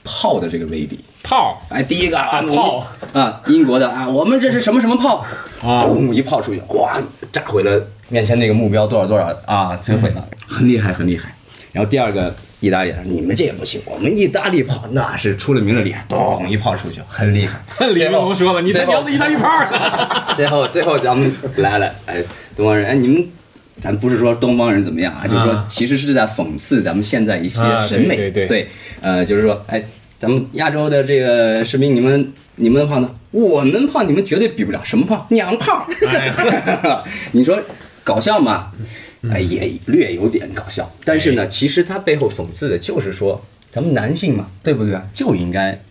[0.05, 0.99] 炮的这个威力。
[1.21, 1.61] 炮。
[1.69, 2.87] 哎，第一个啊，炮。
[3.11, 5.25] 啊，英国的啊，我们这是什么什么炮？
[5.61, 5.83] 啊。
[5.83, 6.97] 咚一炮出去，哗，
[7.31, 11.33] 炸毁了面前那个目标多少多少啊，摧毁了，很厉害，很厉害。
[11.71, 17.59] 然后第二个意大利人，你们这也不行，我们意大利炮那是出了名的厉害，咚一炮出去，很厉害。
[17.89, 20.33] 李云龙说了，你才最后娘的意大利炮呢！
[20.37, 22.23] 最后，最后咱们来了，哎，
[22.55, 23.27] 东方人，哎，你们，
[23.81, 28.67] 咱不是说东方人怎么样啊，就是说啊其实是在讽刺咱们现在一些啊审美，对对对
[29.01, 29.83] 呃，就是说，哎，
[30.19, 33.09] 咱们亚洲的这个士兵，你们你们的炮呢？
[33.31, 35.25] 我们炮你们绝对比不了，什么炮？
[35.31, 35.87] 娘炮！
[36.07, 36.31] 哎
[37.33, 37.59] 你说
[38.03, 38.71] 搞笑嘛？
[39.31, 43.41] 哎，也略有点搞笑，但是呢，其实它背后讽刺的就是说，
[43.71, 45.07] 咱们男性嘛，对不对啊？
[45.13, 45.81] 就应该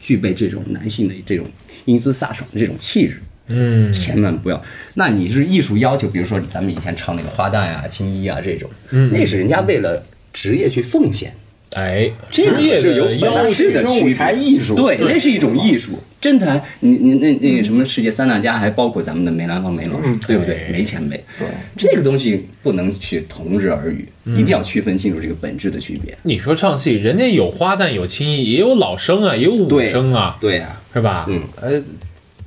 [0.00, 1.46] 具备这种男性的这种
[1.84, 3.22] 英姿飒爽的这种气质。
[3.46, 4.62] 嗯，千万不要。
[4.94, 11.32] 那你是艺术要求，比如说咱们以前唱那个花旦啊、青衣啊这种，嗯那是人家为了职业去奉献，
[11.74, 14.14] 哎，这个职业是有的要本质的是舞。
[14.14, 15.92] 台艺术对，那是一种艺术。
[16.20, 20.68] 真谈，你你那那个什么世界三大家，还包括咱们的梅兰芳梅老师，对不对？
[20.70, 26.16] 梅前辈，对这个东西不能去同日而语，一定要区分清楚这个本质的区别。
[26.22, 31.26] 你说唱戏，人家有花旦，有青衣，也有老生啊，也有武生啊，对呀，是吧？
[31.28, 31.82] 嗯，呃，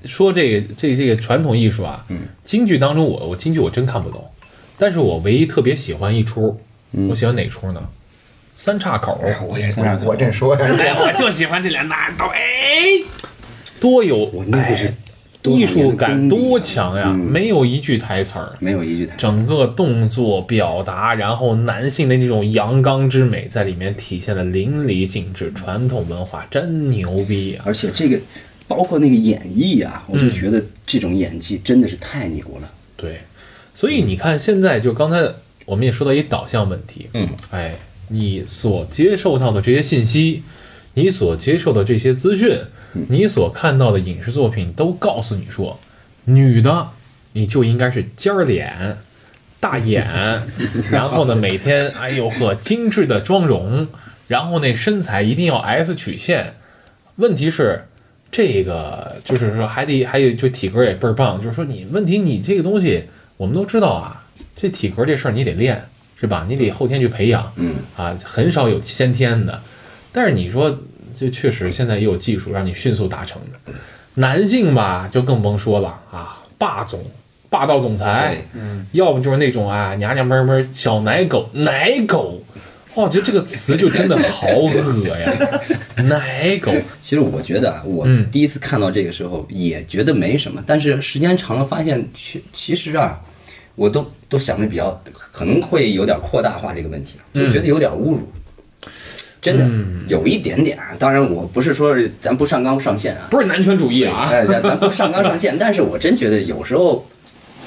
[0.05, 4.23] 说这个这这个传统艺术啊，嗯，京剧当中我我京剧我真看不懂，
[4.77, 6.57] 但是我唯一特别喜欢一出，
[6.93, 7.81] 嗯我喜欢哪出呢？
[8.55, 9.19] 三岔口。
[9.23, 12.39] 哎，我也三岔口我正说呀， 哎，我就喜欢这俩大刀，哎，
[13.79, 14.31] 多有
[15.43, 17.03] 艺术感多强呀！
[17.07, 19.17] 嗯没有一句台词儿，没有一句台词。
[19.19, 27.61] 整个动作表达，然后男性的那种阳刚之美在里面体现的淋漓尽致，传统文化真牛逼啊！
[27.67, 28.17] 而且这个
[28.67, 32.71] 包括那个演绎啊，我就嗯觉得这种演技真的是太牛了。
[32.97, 33.19] 对，
[33.75, 35.31] 所以你看，现在就刚才
[35.65, 37.75] 我们也说到一导向问题，嗯，哎，
[38.09, 40.43] 你所接受到的这些信息，
[40.93, 42.59] 你所接受的这些资讯，
[43.09, 45.79] 你所看到的影视作品，都告诉你说，
[46.25, 46.89] 女的
[47.33, 48.97] 你就应该是尖儿脸、
[49.59, 50.07] 大眼，
[50.91, 53.87] 然后呢，每天哎呦呵，精致的妆容，
[54.27, 56.55] 然后那身材一定要 S 曲线。
[57.17, 57.85] 问题是，
[58.29, 63.05] 这个就是说还得还有就体格也倍儿棒，就是说你问题你这个东西
[63.37, 64.25] 我们都知道啊，
[64.55, 65.83] 这体格这事儿你得练
[66.19, 66.45] 是吧？
[66.47, 69.61] 你得后天去培养，嗯啊，很少有先天的。
[70.11, 70.79] 但是你说
[71.19, 73.73] 这确实现在也有技术让你迅速达成的，
[74.15, 77.03] 男性吧就更甭说了啊，霸总。
[77.47, 82.43] 霸道总裁，嗯要不就是那种啊娘娘们们小奶狗，奶狗，
[82.95, 85.31] 哇，我觉得这个词就真的好恶呀，
[86.03, 93.21] 奶狗，其实我觉得啊，我嗯第一次看到这个时候也觉得没什么，但是时间长了发现，其其实啊，
[93.75, 98.21] 我都都想的比较可能会有点扩大化这个问题，就觉得有点侮辱。
[99.41, 99.69] 真的
[100.07, 107.05] 有一点点啊，当然我不是说是咱不上纲上线啊，不是男权主义啊，哎，咱咱不上纲上线， 但是我真觉得有时候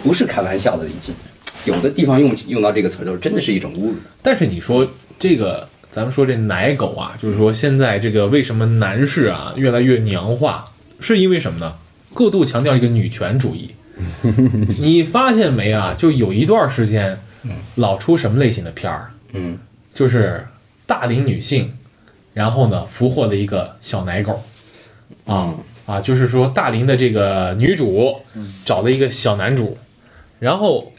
[0.02, 1.14] 不是开玩笑的，已经
[1.66, 3.94] 有的地方用用到这个词儿就是，真的是一种侮辱。
[4.20, 4.84] 但是你说
[5.20, 10.64] 这个，咱们说这奶狗啊，就是说现在这个为什么男士啊越来越娘化，
[10.98, 11.74] 是因为什么呢？
[12.12, 13.70] 过度强调一个女权主义。
[14.78, 15.94] 你发现没啊？
[15.96, 17.18] 就有一段时间，
[17.76, 19.10] 老出什么类型的片儿？
[19.32, 19.58] 嗯，
[19.92, 20.46] 就是
[20.86, 21.76] 大龄女性，
[22.34, 24.42] 然后呢俘获了一个小奶狗，
[25.26, 25.54] 啊
[25.86, 28.20] 啊，就是说大龄的这个女主
[28.64, 29.76] 找了一个小男主，
[30.38, 30.92] 然后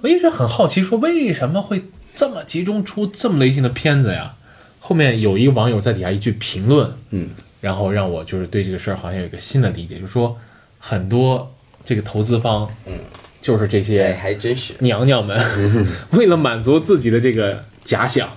[0.00, 1.84] 我一直很好奇，说为什么会
[2.14, 4.34] 这么集中出这么类型的片子呀？
[4.80, 7.28] 后面有一个网友在底下一句评论，嗯，
[7.60, 10.34] 然后让我就是对这个事儿好像有一个新的理解，就是说
[10.78, 11.54] 很多
[11.88, 12.92] 这个投资方，嗯，
[13.40, 14.74] 就是这些哎，还真是。
[14.80, 15.40] 娘娘们
[16.12, 18.28] 为了满足自己的这个假想，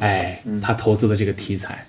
[0.00, 1.86] 哎，他投资的这个题材，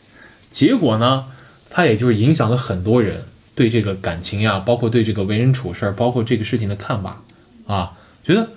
[0.51, 1.27] 结果呢，
[1.69, 3.23] 他也就是影响了很多人
[3.55, 7.23] 对这个感情呀，包括对这个为人处事儿，包括这个事情的看法。
[7.65, 8.49] 啊，觉得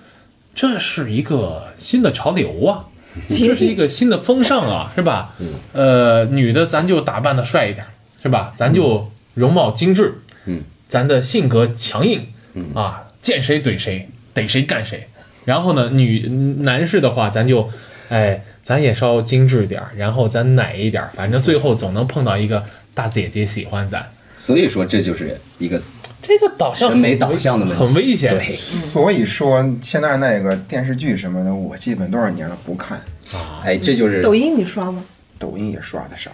[0.53, 2.87] 这是一个新的潮流啊，
[3.31, 5.33] 这是一个新的风尚啊，是吧？
[5.73, 7.87] 呃，女的咱就打扮的帅一点，
[8.21, 8.53] 是吧？
[8.57, 10.15] 咱就容貌精致，
[10.47, 12.27] 嗯，咱的性格强硬，
[12.75, 15.07] 啊，见谁怼谁，逮谁干谁。
[15.45, 16.21] 然后呢，女
[16.61, 17.69] 男士的话，咱就，
[18.09, 24.07] 哎，咱也稍精致点儿，然后咱奶一点儿，反正最后总能碰到一个大姐姐喜欢咱。
[24.37, 25.81] 所以说，这就是一个
[26.21, 28.31] 这个导向审美很导向的问题，很危险。
[28.31, 32.99] 对，所以说现在那个电视剧什么的，我基本多少年了不看
[33.33, 35.05] 啊，哎，这就是抖音你刷吗？
[35.39, 36.31] 抖音也刷的少。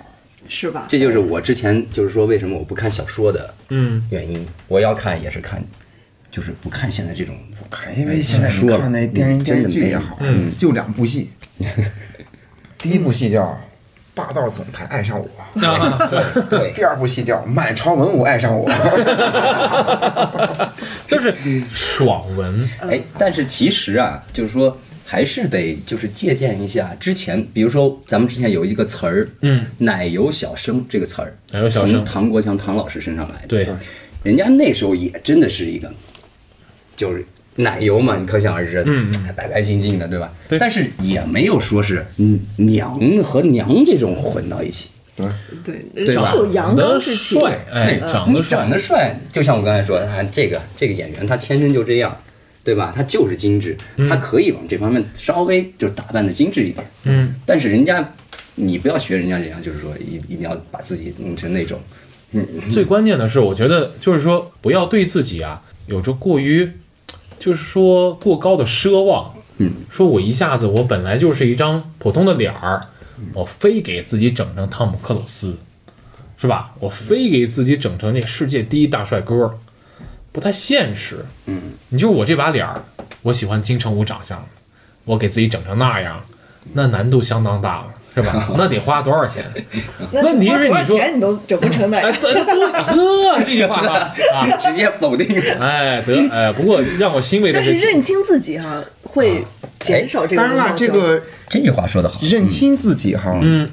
[0.47, 0.87] 是吧？
[0.91, 4.47] 这就是我之前就是说为什么我不看小说的嗯，原因。
[4.69, 5.65] 我要看也是看，
[6.35, 11.31] 就是不看现在这种不看，因为现在你说看那电视电视剧也好，嗯就两部戏。
[12.77, 13.43] 第一部戏叫
[14.15, 16.21] 《霸道总裁爱上我，啊， 对，
[16.51, 18.69] 对，第二部戏叫满朝文武爱上我，
[21.07, 21.33] 就是
[21.71, 24.77] 爽文，哎，但是其实啊，就是说
[25.07, 33.47] 还是得就是借鉴一下之前，比如说咱们之前有一个词儿，嗯，奶油小生这个词儿，奶油小生从唐国强唐老师身上来的。
[33.47, 33.69] 对，
[34.25, 35.93] 人家那时候也真的是一个，
[36.97, 37.25] 就是
[37.57, 40.33] 奶油嘛，你可想而知，嗯白白净净的，对吧？
[40.49, 44.91] 对但是也没有说是嗯娘和娘这种混到一起。
[45.65, 47.39] 对，对长得刚之气。
[47.39, 52.17] 帅，哎，长得长，得帅，就像我刚才说的，啊，这个这个演员他天生就这样，
[52.65, 52.93] 对吧？
[52.93, 53.77] 他就是精致，
[54.09, 56.85] 他可以往这方面稍微就打扮的精致一点。
[57.05, 58.13] 嗯，但是人家，
[58.57, 61.81] 你不要学人家这样，就是说一一定要把自己弄成那种，
[62.33, 66.69] 嗯最关键的是，我觉得就是说，不要对自己啊有着过于，
[67.39, 69.35] 就是说过高的奢望。
[69.59, 72.89] 嗯，说我一下子我本来就是一张普通的脸儿，
[73.33, 75.57] 我非给自己整成汤姆克鲁斯，
[76.37, 76.73] 是吧？
[76.81, 79.57] 我非给自己整成那世界第一大帅哥，
[80.33, 81.25] 不太现实。
[81.47, 82.83] 嗯，你就我这把脸儿，
[83.23, 84.45] 我喜欢金城武长相，
[85.05, 86.21] 我给自己整成那样，
[86.73, 88.49] 那难度相当大了，是吧？
[88.57, 89.45] 那得花多少钱？
[90.13, 92.17] 那问题是你说钱你都整不成那哎，样。
[92.21, 95.27] 对对对，呵，这句话啊，啊 直接否定。
[95.61, 99.45] 哎，得，哎，不过让我欣慰的但是是，认清自己哈、会
[99.81, 100.75] 减少这个当然了。
[100.79, 103.69] 这个这句话说得好，认清自己哈，嗯，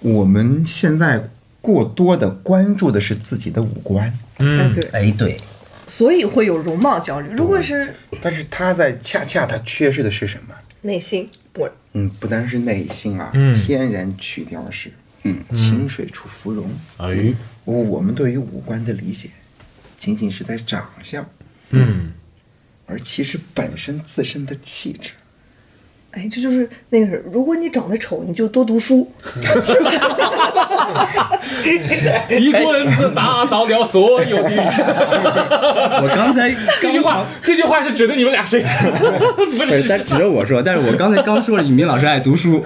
[0.00, 1.28] 我们现在
[1.60, 5.36] 过多的关注的是自己的五官，哎嗯，对，哎，对，
[5.86, 7.28] 所以会有容貌焦虑。
[7.32, 10.54] 如果是但是他在恰恰他缺失的是什么？
[10.82, 14.92] 内心，我嗯，不单是内心啊，嗯天然曲调是，
[15.24, 16.70] 嗯，清水出芙蓉。
[16.98, 17.34] 哎，
[17.64, 19.30] 我们对于五官的理解，
[19.96, 21.28] 仅仅是在长相，
[21.70, 22.12] 嗯，
[22.86, 25.10] 而其实本身自身的气质。
[26.12, 29.10] 哎，这就是那个是，如果你长得丑，你就多读书。
[32.30, 34.56] 一棍子打倒了所有的人。
[34.58, 38.64] 我刚才这句话，这句话是指的你们俩谁？
[39.36, 42.64] 不不是，他指着我说，但是我刚才刚说了，尹明老师爱读书。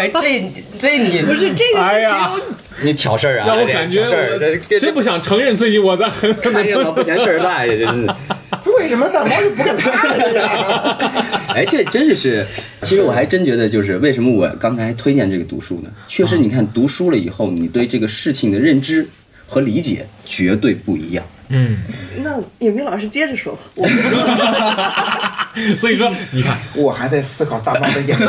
[0.00, 2.42] 哎，这这你不是这个是哎呀形
[2.82, 3.46] 你挑事儿啊？
[3.46, 8.16] 让我感觉事儿这我这真不想承认自己我在很看热闹不嫌事儿大呀，真的。
[8.86, 11.42] 他为什么大毛就不跟他了呀？
[11.54, 12.46] 哎，这真是，
[12.82, 15.90] 其实我还真觉得，就是为什么我刚才推荐这个读书呢？
[16.06, 19.08] 确实，你看读书了以后，你对这个事情的认知
[19.46, 21.24] 和理解绝对不一样。
[21.48, 21.78] 嗯，
[22.22, 23.60] 那尹明老师接着说吧。
[23.76, 23.88] 我
[25.78, 28.26] 所以说你看我还在思考大猫的眼睛。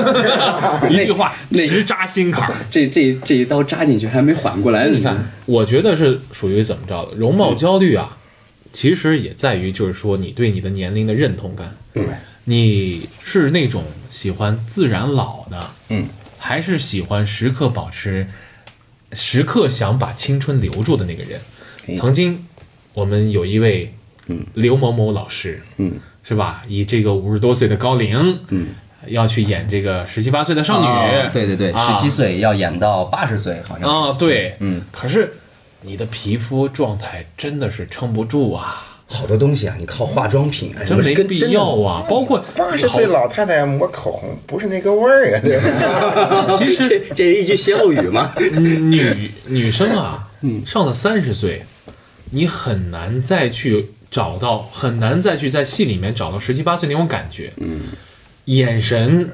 [0.90, 2.54] 一句话直扎心坎儿。
[2.72, 4.92] 这这这一刀扎进去还没缓过来呢。
[4.96, 7.16] 你看，我觉得是属于怎么着的？
[7.18, 8.16] 容貌焦虑啊，
[8.78, 11.76] 其实也在于就是说你对你的年龄的认同感。
[11.96, 12.04] 对，
[12.44, 16.06] 你是那种喜欢自然老的，嗯，
[16.38, 18.28] 还是喜欢时刻保持、
[19.14, 21.42] 时刻想把青春留住的那个人？
[21.88, 21.96] 哎。
[21.96, 22.46] 曾经
[22.94, 23.92] 我们有一位，
[24.28, 25.94] 嗯，刘某某老师，嗯。
[26.22, 26.62] 是吧？
[26.68, 28.68] 以这个五十多岁的高龄，嗯，
[29.08, 31.92] 要去演这个十七八岁的少女，哦对对对，啊。
[31.92, 33.90] 十七岁要演到八十岁，好像。
[33.90, 35.34] 啊，对，嗯，可是
[35.88, 46.46] 你的皮肤状态真的是撑不住啊，好多东西啊，你靠化妆品啊，真没必要啊，包括八十岁老太太抹口红不是那个味儿啊，对吧？
[46.60, 48.34] 其实这这是一句歇后语嘛？
[48.60, 50.28] 女女生啊，
[50.66, 51.64] 上了三十岁，
[52.32, 57.54] 你很难再去找到，很难再去在戏里面找到十七八岁那种感觉。
[57.58, 57.80] 嗯，
[58.46, 59.32] 眼神、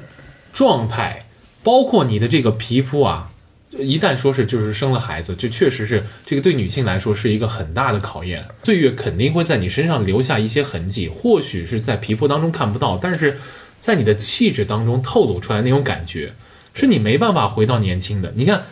[0.52, 1.26] 状态，
[1.64, 3.32] 包括你的这个皮肤啊，
[3.78, 8.46] 一旦说是就是生了孩子，就确实是这个对女性来说是一个很大的考验。
[8.64, 13.38] 岁月肯定会在你身上留下一些痕迹，或许是在皮肤当中看不到，但是
[13.80, 16.32] 在你的气质当中透露出来那种感觉，
[16.72, 18.32] 是你没办法回到年轻的。
[18.36, 18.62] 你看，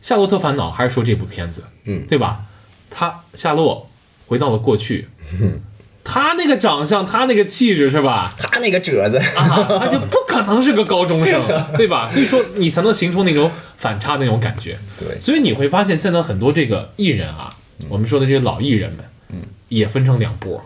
[0.00, 2.44] 夏洛特烦恼》还是说这部片子，嗯对吧？
[2.90, 3.88] 他夏洛
[4.26, 5.08] 回到了过去，
[6.10, 8.34] 他那个长相，他那个气质是吧？
[8.38, 11.38] 他那个褶子，啊，他就不可能是个高中生，
[11.76, 12.08] 对吧？
[12.08, 14.78] 所以说你才能形成那种反差那种感觉。
[14.98, 17.50] 对所以你会发现现在很多这个艺人啊，
[17.90, 20.64] 我们说的这些老艺人们，嗯，也分成两波，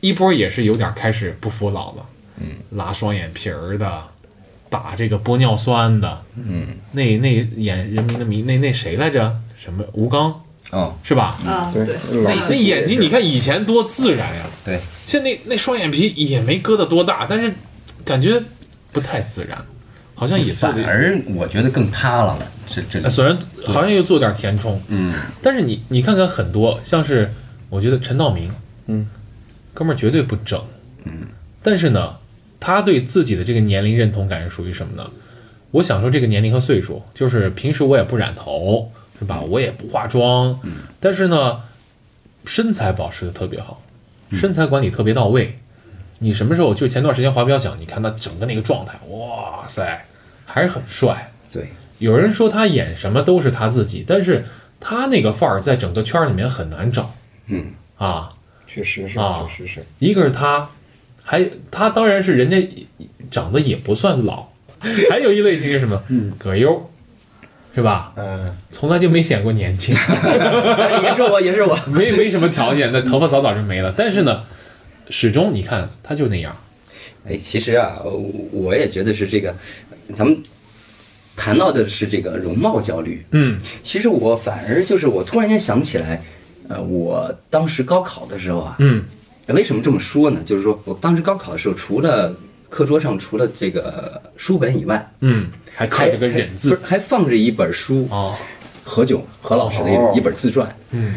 [0.00, 2.06] 一波也是有点开始不服老了，
[2.40, 4.02] 嗯，拉双眼皮儿的，
[4.68, 9.36] 打这个玻尿酸的，嗯，那那演《人民的名》那那谁来着？
[9.56, 11.38] 什么吴刚哦，是吧？
[11.46, 11.84] 啊，对。
[11.86, 11.96] 对，
[12.48, 17.52] 那眼睛你看以前多自然呀，对，现在那那双眼皮也没割得多大，但是
[18.04, 18.42] 感觉
[18.92, 19.64] 不太自然，
[20.14, 20.52] 好像也。
[20.52, 22.38] 反而我觉得更塌了。
[22.68, 27.30] 这这虽然好像又做点填充，嗯，但是你你看看很多像是，
[27.70, 28.52] 我觉得陈道明，
[28.86, 29.08] 嗯，
[29.72, 30.60] 哥们儿绝对不整，
[31.04, 31.28] 嗯，
[31.62, 32.16] 但是呢，
[32.58, 35.08] 他对自己的这个年龄认同感是属于什么呢？
[35.70, 39.40] 我享受这个年龄和岁数，就是平时我也不染头，是吧？
[39.40, 40.58] 我也不化妆，
[41.00, 41.62] 但是呢，
[42.44, 43.82] 身材保持的特别好，
[44.32, 45.58] 身材管理特别到位。
[46.18, 50.06] 你什么时候就前段时间滑标奖，你看他整个那个状态，哇塞，
[50.44, 51.30] 还是很帅。
[51.52, 54.44] 对，有人说他演什么都是他自己，但是
[54.80, 57.14] 他那个范儿在整个圈儿里面很难找
[57.46, 57.66] 嗯，
[57.98, 58.28] 啊。
[58.66, 59.86] 确实是，啊确实是。
[60.00, 60.68] 一个是他，
[61.24, 62.86] 还他当然是人家
[63.30, 64.48] 长得也不算老，
[65.10, 66.02] 还有一类型是什么？
[66.08, 66.90] 嗯，葛优，
[67.76, 68.12] 是吧？
[68.16, 69.94] 嗯，从来就没显过年轻，
[71.04, 71.78] 也是我，也是我。
[71.86, 73.92] 没没什么条件，那头发早早就没了。
[73.94, 74.42] 但是呢，
[75.10, 76.56] 始终你看他就那样，
[77.28, 77.98] 哎，其实啊，
[78.50, 79.54] 我也觉得是这个，
[80.14, 80.42] 咱们
[81.36, 83.22] 谈到的是这个容貌焦虑。
[83.32, 86.22] 嗯其实我反而就是我突然间想起来，
[86.68, 89.04] 呃，我当时高考的时候啊，嗯
[89.48, 90.40] 为什么这么说呢？
[90.46, 92.34] 就是说我当时高考的时候，除了
[92.76, 96.68] 课桌上除了这个书本以外，嗯，还刻着个忍字。
[96.68, 98.36] 是还放着一本书，哦，
[98.84, 100.12] 何炅何老师的哦。
[100.14, 100.76] 一一本自传。
[100.90, 101.14] 嗯。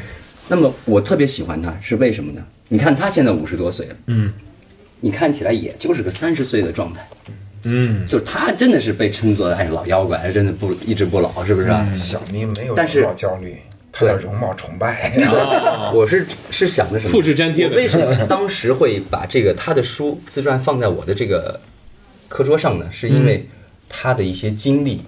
[0.48, 2.42] 那么我特别喜欢他，是为什么呢？
[2.70, 4.32] 你看他现在五十多岁了，嗯。
[5.02, 7.06] 你看起来也就是个三十岁的状态，
[7.64, 11.86] 嗯，就是他真的是被称作哎老妖怪，真的不一直不老，是不是啊？
[11.98, 13.06] 小明没有但是
[14.00, 15.12] 他有容貌崇拜。
[15.94, 17.12] 我是是想的什么？
[17.12, 21.60] 复制粘贴的为什么当时会把这个他的书自传放在我的这个
[22.28, 22.86] 课桌上呢？
[22.92, 23.48] 是因为
[23.88, 25.02] 他的一些经历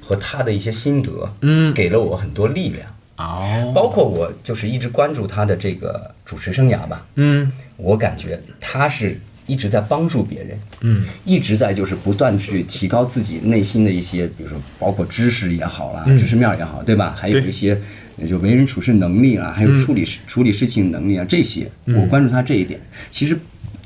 [0.00, 2.86] 和他的一些心得，嗯给了我很多力量。
[3.16, 11.06] 哦，包括我就是一直关注他的这个主持生涯吧，嗯我感觉他是一直在帮助别人，嗯。
[11.24, 17.14] 一直在就是不断去提高自己内心的一些，比如说包括知识也好啦，知识面也好，对吧？
[17.16, 17.80] 还有一些
[18.28, 22.80] 就为人处事能力啦，还有处理事、处理事情能力啊，这些我关注他这一点。
[23.10, 23.38] 其实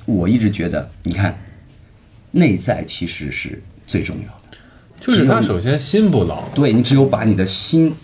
[0.04, 1.38] 我一直觉得，你看，
[2.32, 4.58] 内在其实是最重要的。
[5.00, 7.94] 就是他首先心不老，对你只有把你的心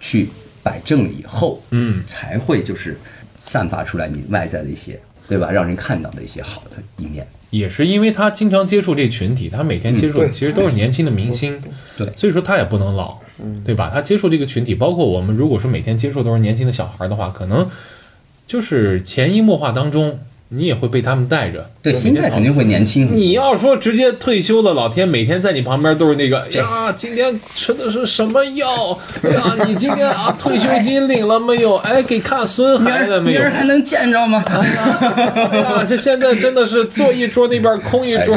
[0.00, 0.28] 去
[0.62, 2.02] 摆正了以后，嗯。
[2.06, 2.98] 才会就是
[3.38, 4.98] 散发出来你外在的一些，
[5.30, 5.50] 对吧？
[5.50, 7.26] 让人看到的一些好的一面。
[7.50, 11.60] 也是因为他经常接触这群体，他每天接触的其实都是年轻的明星，
[11.96, 13.16] 对所以说他也不能老，
[13.64, 13.90] 对吧？
[13.92, 17.68] 他接触这个群体，包括我们如果说每天接触都是年轻的小孩的话，可能
[18.46, 20.20] 就是潜移默化当中，
[20.52, 23.08] 你也会被他们带着，对，心态肯定会年轻。
[23.14, 28.98] 你要说直接退休了，老天每天在你旁边都是那个哎呀，今天吃的是什么药？
[29.22, 31.76] 哎呀，你今天啊退休金领了没有？
[31.76, 33.40] 哎，给看孙孩子没有？
[33.40, 34.42] 明儿还能见着吗？
[34.48, 38.36] 哎呀，这现在真的是坐一桌那边空一桌，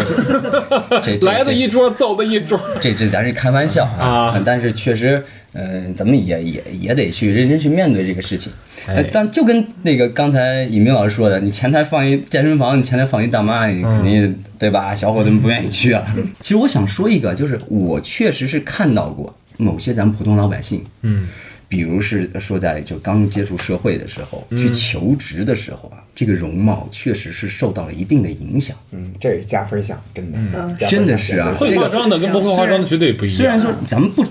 [1.22, 2.60] 来的一桌走的一桌。
[2.80, 8.52] 这这咱是开玩笑啊但是确实，嗯、咱们也也也得去认真去面对这个事情。
[8.88, 14.94] 哎呃但就跟那个刚才尹明老师说的，你前台放一健身房，你前台放一大妈，你肯定、对吧？
[14.94, 16.04] 小伙子们不愿意去啊。
[16.42, 21.28] 其实我想说一个，就是我确实是看到过某些咱们普通老百姓，嗯，
[21.70, 28.76] 比如是说在就刚接触社会的时候，去求职的时候啊，这个容貌确实是受到了一定的影响。
[28.92, 33.38] 嗯，这也加分项，真的，真的是啊对会化妆的跟不会化妆的绝对不一样。
[33.38, 34.26] 虽然说咱们不，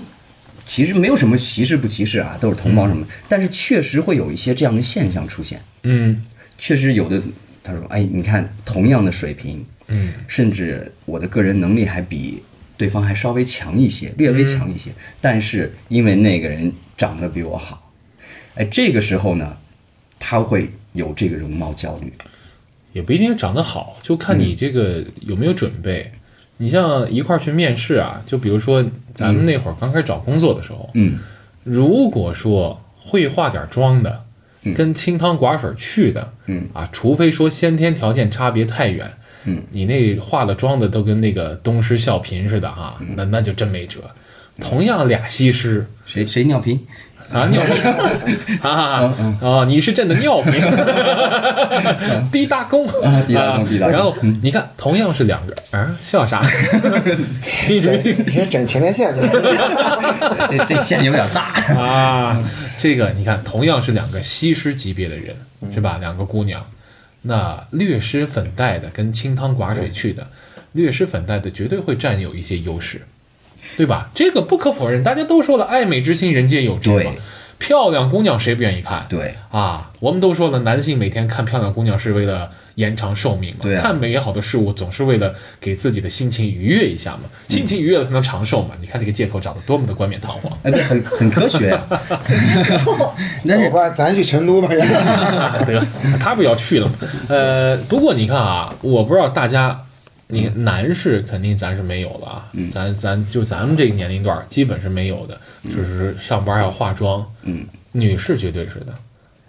[0.65, 5.61] 其实没有什么歧视不歧视啊，都是同胞什么，但是确实会有一些这样的现象出现。
[5.83, 6.25] 嗯
[6.57, 7.21] 确实有的，
[7.63, 12.41] 他说：“哎，你看同样的水平，嗯，甚至我的个人能力还比
[12.77, 17.91] 对方还稍微强一些，略微强一些，但是因为那个人长得比我好，
[18.55, 19.57] 哎，这个时候呢，
[20.19, 22.13] 他会有这个容貌焦虑。
[22.93, 26.11] 也不一定长得好，就看你这个有没有准备。
[26.57, 28.83] 你像一块儿去面试啊，就比如说
[29.13, 31.19] 咱们那会儿刚开始找工作的时候，嗯，
[31.63, 34.23] 如果说会化点妆的，
[34.75, 36.67] 跟清汤寡水去的，嗯。
[36.73, 39.11] 啊，除非说先天条件差别太远，
[39.45, 43.09] 嗯，你那化了妆的都跟那个东施效颦似的哈，嗯。
[43.17, 43.99] 那那就真没辙。
[44.61, 46.79] 同样俩西施谁谁尿频？
[47.31, 50.53] 啊，尿频 啊啊，你是朕的尿频，
[52.31, 56.41] 滴答功啊滴答功滴答功然后你看，同样是两个啊，笑啥？
[57.69, 59.21] 一直你先整前列腺去。
[60.49, 61.53] 这这线有点大。
[61.75, 62.43] 啊，
[62.77, 65.35] 这个你看，同样是两个西施级别的人，
[65.73, 65.97] 是吧？
[65.99, 66.65] 两个姑娘，
[67.23, 70.27] 那略施粉黛的跟清汤寡水去的，
[70.73, 73.01] 略施粉黛的绝对会占有一些优势，
[73.77, 74.09] 对吧？
[74.13, 77.11] 这个不可否认，大家都说了，爱美之心，人皆有之嘛对。
[77.59, 79.05] 漂亮姑娘谁不愿意看？
[79.07, 88.71] 对啊，我们都说了，男性每天看漂亮姑娘是为了延长寿命嘛，对啊看美好的事物总是为了给自己的心情愉悦一下嘛，心情愉悦了才能长寿嘛。
[88.81, 90.51] 你看这个借口长得多么的冠冕堂皇。
[90.63, 91.81] 哎，这很很科学呀、
[93.47, 94.67] 但是走吧，咱去成都吧。
[95.65, 95.81] 得，
[96.19, 96.93] 他不要去了嘛？
[97.29, 99.85] 呃，不过你看啊，我不知道大家
[100.27, 107.25] 你男士肯定咱是没有了啊，咱咱就咱们这个年龄段儿基本是没有的，就是上班要化妆。
[107.43, 108.93] 嗯，女士绝对是的。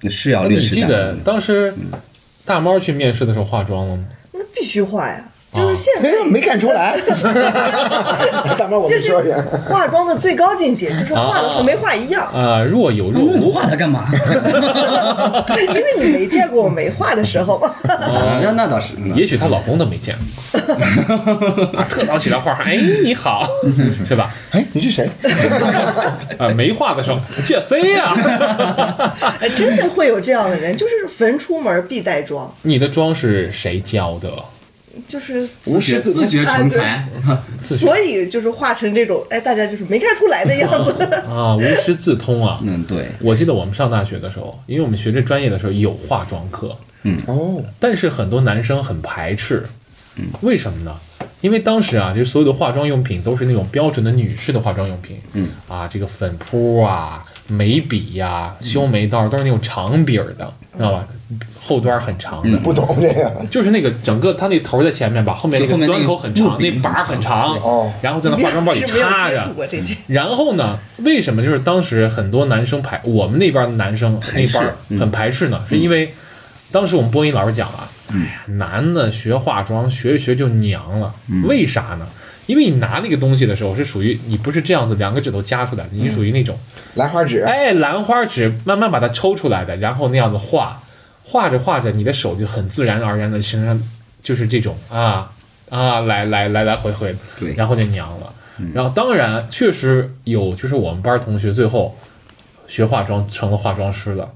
[0.03, 1.73] 那你记得当时
[2.45, 4.05] 大猫去面试的时候化妆了吗？
[4.33, 6.09] 那必须化呀，就是现在。
[6.09, 6.97] 哎，没看出来。
[8.59, 9.59] 大妈，我这是们说说。
[9.69, 13.53] 化妆的最高境界，就是化的和没化一样，啊、若有若无。
[13.53, 14.07] 画它干嘛？
[15.57, 17.57] 因为你没见过我没画的时候。
[17.57, 17.73] 啊
[18.43, 20.15] 那那倒是，那倒是也许她老公都没见
[20.53, 20.59] 过，
[21.79, 23.47] 啊，特早起来画，哎，你好，
[24.05, 24.35] 是吧？
[24.51, 25.09] 哎，你是谁？
[26.39, 28.13] 啊，没画的时候，这谁呀？
[29.41, 34.29] 哎，真的会有这样的人，就是逢出门必带妆，你的妆是谁教的？
[35.07, 37.09] 就是自学自学成才，
[37.61, 41.03] 所以就是画成这种，哎，大家就是没看出来的样子。
[41.29, 42.61] 啊，无师自通啊。
[42.63, 46.77] 嗯，对，我记得我们上大学的时候，因为我们学这专业的时候有化妆课，
[47.27, 49.65] 哦，但是很多男生很排斥，
[50.41, 50.97] 为什么呢？
[51.41, 61.07] 因为当时啊，就所有的化妆用品都是那种标准的女士的化妆用品，嗯啊，这个粉扑啊、眉笔呀、修眉刀都是那种长柄儿的，知道吧？
[61.61, 63.33] 后端很长的，不懂这个。
[63.51, 67.91] 就是那个整个它那头在前面吧，后面那个端口很长，那把儿很长，哦。
[68.03, 69.55] 然后在那化妆包里插着。
[70.07, 74.99] 然后呢，为什么就是当时很多男生排我们那边的男生那排斥边儿嗯。
[74.99, 75.61] 很排斥呢？
[75.69, 76.13] 是因为
[76.71, 81.15] 当时我们播音老师讲了，哎呀，男的学化妆学一学就娘了，
[81.45, 82.07] 为啥呢？
[82.47, 86.59] 因为你拿那个东西的时候是属于你不是这样子两个指头夹出来的，你属于那种
[86.95, 90.83] 兰花指，哎兰花指慢慢把它抽出来的，然后那样子画，
[91.25, 93.81] 画着画着你的手就很自然而然的身上
[94.23, 95.33] 就是这种啊
[95.71, 98.33] 啊来来来来回回，对然后就娘了。
[98.73, 101.99] 然后当然确实有，就是我们班同学最后
[102.69, 104.31] 学化妆成了化妆师了。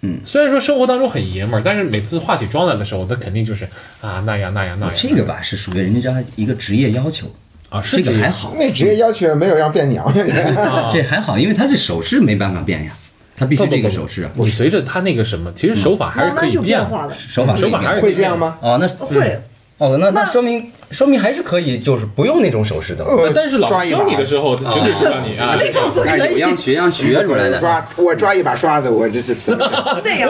[0.00, 3.68] 嗯，虽然说生活当中很爷们儿，但是每次化起妆来的时候，他肯定就是
[4.00, 4.94] 啊那样那样那样。
[4.96, 7.30] 这个吧是属于人家一个职业要求，
[7.70, 10.04] 啊是这个还好，那职业要求没有让变娘。
[10.56, 12.92] 啊这还好，因为他这手势没办法变呀，
[13.36, 17.14] 他必须这个手势啊，你随着他那个什么，其实手法还是可以变变化的。
[17.14, 18.56] 手法手法还是可以变会这样吗？
[18.60, 19.40] 哦，那会，
[19.76, 23.04] 哦，那那说明说明还是可以，就是不用那种手势的。
[23.04, 25.54] 呃但是老师教你的时候，他绝对不让你啊。
[25.60, 27.58] 那个不可哎，有，样学样学出来的。
[27.60, 29.64] 抓我抓一把刷子，我这是怎么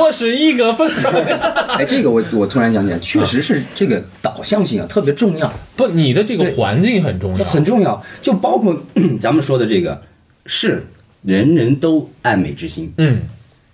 [0.00, 1.08] 我是一个分手。
[1.78, 7.44] 哎，这个我我突然想起来，确实是这个导向性啊特别重要，不，你的这个环境很重要。
[7.44, 8.02] 很重要。
[8.20, 8.76] 就包括
[9.20, 10.02] 咱们说的这个，
[10.46, 10.82] 是
[11.22, 13.20] 人人都爱美之心嗯，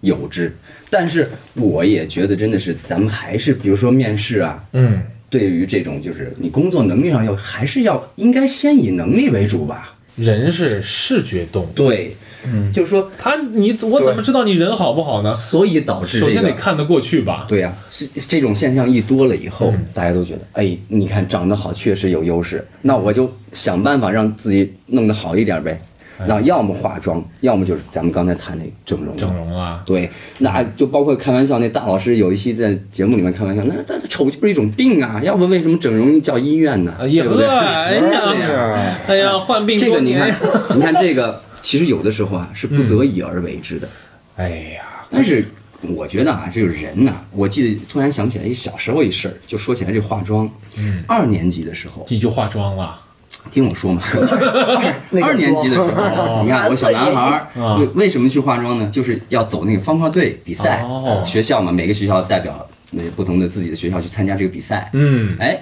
[0.01, 0.55] 有之，
[0.91, 5.03] 但是我也觉得真的是，咱们还是比如说面试啊，嗯，
[5.35, 9.93] 对于这种就是你工作能力上要还是要应该先以能力为主吧。
[10.14, 12.14] 人是视觉动物，对，
[12.47, 15.35] 嗯，就是说，他你我怎么知道你人好不好呢？
[15.35, 16.41] 所以导致首这个。
[16.41, 17.47] 先得看得过去吧。
[17.49, 25.80] 对呀、这这种现象一多了以后，大家都觉得，哎，你看长得好确实有优势，那我就想办法让自己弄得好一点呗。
[26.26, 29.16] 那要么化妆，要么就是咱们刚才谈那整容。
[29.16, 30.08] 整容啊，对，
[30.38, 36.94] 那就包括开玩笑，那大老师有一期在节目里面开玩笑，那那丑就是一种病啊，要不为什么整容叫医院呢？
[36.98, 37.46] 哎呀，对不对？
[37.46, 40.30] 哎呀，哎呀，患病这个你看，
[40.76, 43.88] 你看这个，其实有的时候啊是不得已而为之的。
[44.36, 45.44] 哎呀，但是
[45.82, 50.50] 我觉得啊，这个人呐、我记得突然想起来一小时候一事儿，就说起来这化妆。
[50.78, 53.00] 嗯，二年级的时候，你就化妆了，
[53.51, 57.47] 听我说嘛，二 二年级的时候， 你看我小男孩
[57.78, 58.88] 为为什么去化妆呢？
[58.90, 64.90] 就是要走那个方块队比赛，哦学校嘛，每个学校代表那不同的自己的学校去参加这个比赛。
[64.92, 65.59] 嗯，哎，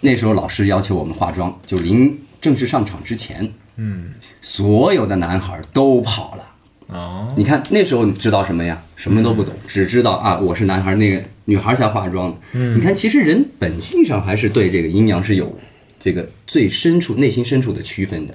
[0.00, 4.10] 那时候老师要求我们化妆，就临正式上场之前，嗯，
[4.40, 6.44] 所有的男孩都跑了。
[6.88, 8.80] 哦，你看那时候你知道什么呀？
[8.96, 12.34] 什么都不懂，只知道啊，我是男孩，那个女孩才化妆。
[12.52, 15.54] 嗯，你看，其实人本性上还是对这个阴阳是有
[15.98, 18.34] 这个最深处、内心深处的区分的。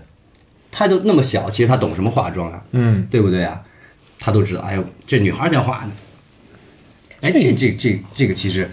[0.72, 2.64] 他都那么小，其实他懂什么化妆啊？
[2.72, 3.62] 嗯，对不对啊？
[4.20, 5.92] 他都知道，哎呦，这女孩儿在化呢。
[7.22, 8.70] 哎，这这这这个其实，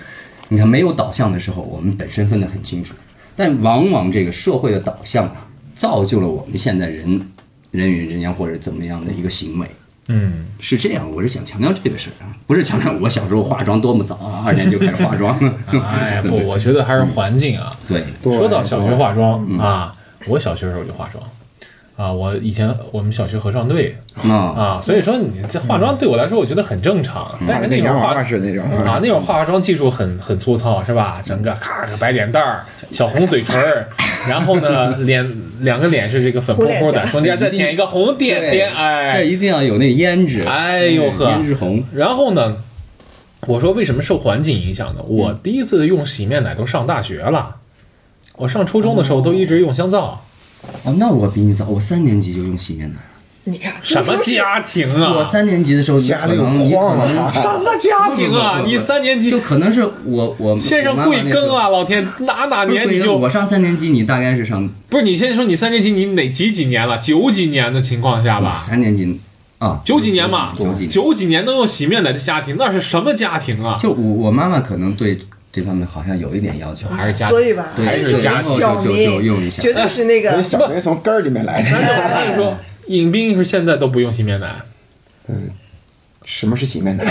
[0.48, 2.94] 你看没有导向的时候，我们本身分得很清楚，
[3.36, 7.20] 但往往这个社会的导向啊，造就了我们现在人
[7.70, 9.66] 人与人间或者怎么样的一个行为。
[10.08, 15.42] 嗯，是这样，我是想强调这个事儿啊，不是强调我小时候化妆多么早啊， 二年就开始化妆。
[15.44, 15.54] 了。
[15.84, 17.72] 哎呀，不，我觉得还是环境啊。
[17.86, 19.94] 对，对说到小学化妆啊，
[20.26, 21.22] 我小学时候就化妆
[22.00, 27.38] 啊，我以前我们小学合唱队啊，啊，所以说你这化妆对我来说，我觉得很正常。
[27.46, 31.20] 但是那种化那种娃娃是那种啊，那种化妆技术很很粗糙，是吧？
[31.22, 33.86] 整个咔个白脸蛋儿，小红嘴唇儿，
[34.26, 35.30] 然后呢，脸
[35.60, 42.56] 两个脸是这个粉扑扑的，中间再点一个红点点，哎这哎，一定要有那胭脂，哎呦呵胭脂红，然后呢，
[43.46, 45.02] 我说为什么受环境影响呢？
[45.06, 47.56] 我第一次用洗面奶都上大学了。
[48.36, 50.24] 我上初中的时候都一直用香皂，
[50.84, 53.00] 哦，那我比你早，我三年级就用洗面奶了。
[53.44, 55.14] 你看什么家庭啊？
[55.16, 58.62] 我三年级的时候，你家里有可能你可矿能啊 什么家庭啊？
[58.64, 61.68] 你三年级就可能是我我 先生贵庚啊？
[61.68, 65.02] 老天，哪哪年你就我上三年级，你大概是上不是？
[65.02, 66.98] 你先说你三年级，你哪几几年了？
[66.98, 68.54] 九几年的情况下吧？
[68.54, 69.18] 三年级
[69.58, 70.88] 啊，九几年嘛，九几年。
[70.88, 73.78] 九几年能用洗面奶的家庭，那是什么家庭啊？
[73.80, 75.18] 就我我妈妈可能对
[75.52, 81.68] 这方面好像有一点要求，还是加所以吧，还是就是家庭就就小民就用一下绝对是那个所以小明是从根儿里面来的。
[81.70, 84.54] 我跟你说，尹斌是现在都不用洗面奶，
[85.28, 85.50] 嗯
[86.24, 87.04] 什么是洗面奶？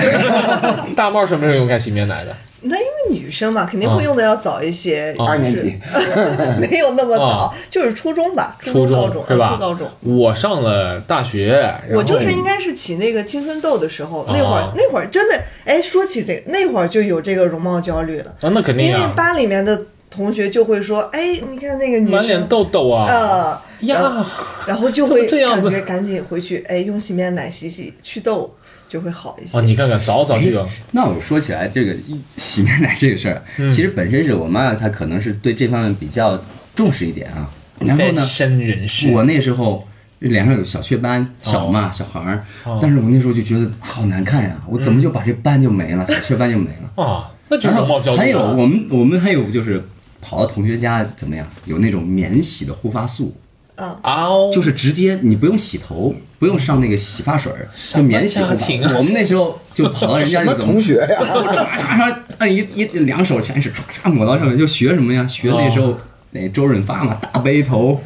[0.96, 2.36] 大茂什么时候用开洗面奶的？
[2.62, 5.78] 那因为女生嘛，肯定会用的要早一些，哦二年级，
[6.62, 9.58] 没有那么早哦，就是初中吧，初中、高中是吧？
[9.60, 9.88] 高中。
[10.02, 24.26] 我上了大学，我就是应该是起那个青春痘的时候，那会哦儿那会儿真的，哎，说起这个，那会儿就有这个容貌焦虑了，啊，那肯定因为啊，班里面的同学就会说，哎，你看那个女满脸生，痘痘啊，呃，然后呀，
[24.68, 25.70] 然后就会这样子？
[25.70, 28.54] 感觉赶紧回去，哎，用洗面奶洗洗祛痘
[28.90, 29.58] 就会好一些。
[29.58, 31.96] 哦，你看看早早这个，那我说起来这个
[32.36, 36.44] 洗面奶这个事儿，嗯其实本身是我妈她可能是对这方面比较
[36.76, 37.48] 重视一点啊。
[37.80, 39.88] 然后呢，身人士，我那时候
[40.20, 42.46] 脸上有小雀斑，小嘛、小孩儿，
[42.82, 47.02] 但是我那时候就觉得好难看呀，我怎么就把这斑就没了，小雀斑就没了？
[47.02, 49.82] 啊，那就是然后容貌焦虑还有啊我们我们还有就是
[50.20, 51.48] 跑到同学家怎么样？
[51.64, 53.34] 有那种免洗的护发素，
[53.80, 58.98] 嗯，哦，就是直接你不用洗头，不用上那个洗发水儿，就免洗护发。
[58.98, 61.20] 我们那时候就跑到人家什么就怎么同学呀？
[61.22, 65.26] 唰唰唰按一一两手全是唰唰抹到上面，就学什么呀？
[65.26, 65.98] 学那时候
[66.32, 68.02] 那周润发嘛，大背头，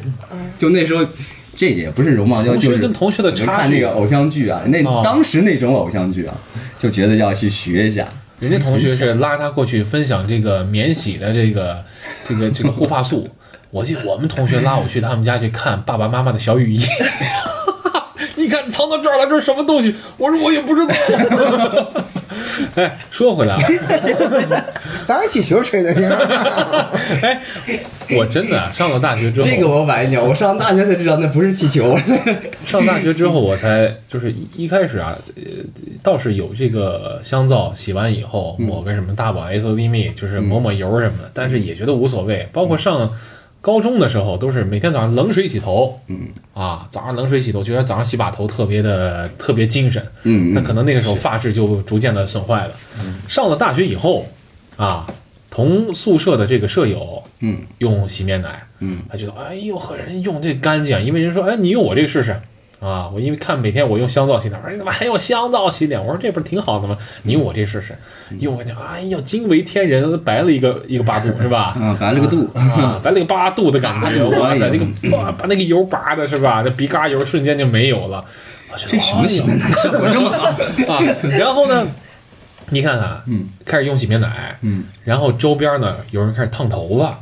[0.58, 1.04] 就那时候。
[1.56, 5.00] 这也不是容貌焦就是跟同学的差距看那个偶像剧啊，那哦。
[5.04, 6.34] 当时那种偶像剧啊，
[6.80, 8.08] 就觉得要去学一下。
[8.40, 11.84] 人家同学是拉他过去分享这个免洗的这个
[12.24, 13.28] 这个这个护发素，
[13.74, 16.80] 我记得我们同学拉我去他们家去看爸爸妈妈的小雨衣。
[18.36, 19.92] 你看藏到这儿了，这是什么东西？
[20.16, 20.94] 我说我也不知道。
[22.76, 24.64] 哎，说回来了，
[25.08, 26.16] 打气球吹的呢。
[27.22, 27.42] 哎，
[28.16, 31.98] 我真的上了大学之后，这个我晚一点，我上大学才知道那不是气球。
[32.64, 35.42] 上大学之后，我才就是一一开始啊，呃，
[36.00, 42.48] 倒是有这个香皂，洗完以后抹个什么大宝 S O D 蜜，就是抹抹油什么的，但是也觉得无所谓。
[42.52, 43.10] 包括上
[43.64, 46.28] 高中的时候，都是每天早上冷水洗头，嗯。
[46.52, 52.74] 啊，早上冷水洗头，觉得早上洗把头特别的特别精神，嗯那可能那个时候发质就逐渐的损坏了。
[53.26, 54.26] 上了大学以后，
[54.76, 55.06] 啊，
[55.48, 62.38] 同宿舍的这个舍友，嗯，用洗面奶，嗯，他觉得哎呦和人用这干净，因为人说哎你用我这个试试。
[62.80, 65.98] 啊，我因为看每天我用香皂洗脸，我说你怎么还用香皂洗脸？
[65.98, 66.96] 我说这不是挺好的吗？
[67.22, 67.96] 你用我这试试，
[68.40, 71.74] 用我就哎呦惊为天人，白了一个一个八度 是吧？
[71.80, 72.50] 嗯，白了个度。
[72.54, 76.62] 啊，白了个八度的感觉，哇塞，那个把把那个油拔的是吧？
[76.64, 78.24] 那鼻嘎油瞬间就没有了。
[78.76, 80.48] 这什么洗面奶效果这么好？
[80.92, 80.98] 啊？
[81.38, 81.86] 然后呢，
[82.70, 87.18] 你看看，嗯，开始用洗面奶，嗯，然后周边呢有人开始烫头发。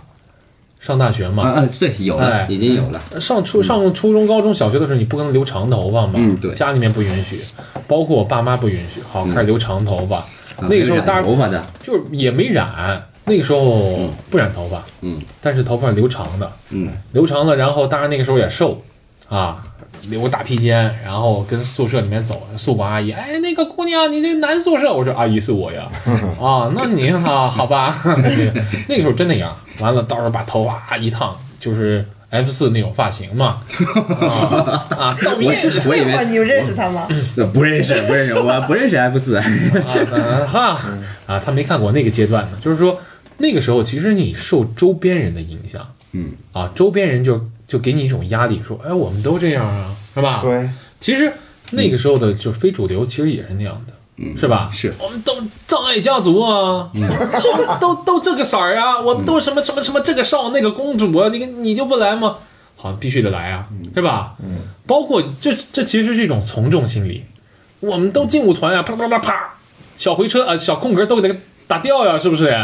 [0.85, 3.01] 上大学嘛，对，有哎了，已经有了。
[3.21, 6.51] 上初上初中、高中小学的时候，你不可能留长头发嘛，嗯对。
[6.53, 7.39] 家里面不允许，
[7.87, 9.01] 包括我爸妈不允许。
[9.09, 10.27] 好，开始留长头发，啊
[10.63, 15.21] 那个时候染大头发的，就是也没染，那个时候不染头发，嗯。
[15.41, 18.83] 但是头发留长的，嗯，留长的，然后当然那个时候也瘦
[19.29, 19.63] 啊，
[20.09, 25.89] 留个大披肩，然后跟宿舍里面走，宿管阿姨，哎，那个姑娘，你这男宿舍，我说阿姨是我呀，
[26.43, 27.97] 啊，那您好好吧，
[28.89, 33.61] 那个时候真那样，完了到时候把头发一烫，就是 F 四那种发型嘛，
[34.21, 37.07] 啊啊，到我是我以为 你认识他吗？
[37.37, 39.37] 呃不认识，不认识，我不认识 F 四。
[39.37, 39.45] 啊
[40.11, 40.81] 呃哈
[41.27, 42.99] 啊，他没看过那个阶段呢，就是说
[43.39, 50.41] 那个时候其实你受周边人的影响，嗯啊，周边人就就给你一种压力，说，哎，我们都这样啊，是吧？。
[50.41, 50.69] 对，
[51.01, 51.31] 其实
[51.73, 54.71] 那个时候的就非主流，其实也是那样的，嗯是吧？
[54.73, 54.93] 是。
[54.99, 55.35] 我们都
[55.67, 56.91] 葬爱家族啊，
[57.81, 62.37] 都都都这个色儿啊，我们都什么什么什么这个少那个公主啊，你你就不来吗？
[62.77, 64.35] 好，必须得来啊，是吧？
[64.43, 64.57] 嗯，
[64.87, 67.25] 包括这这其实是一种从众心理，
[67.81, 69.55] 我们都劲舞团呀，啪啪啪啪，
[69.97, 72.55] 小回车啊、小空格都给它打掉呀，是不是？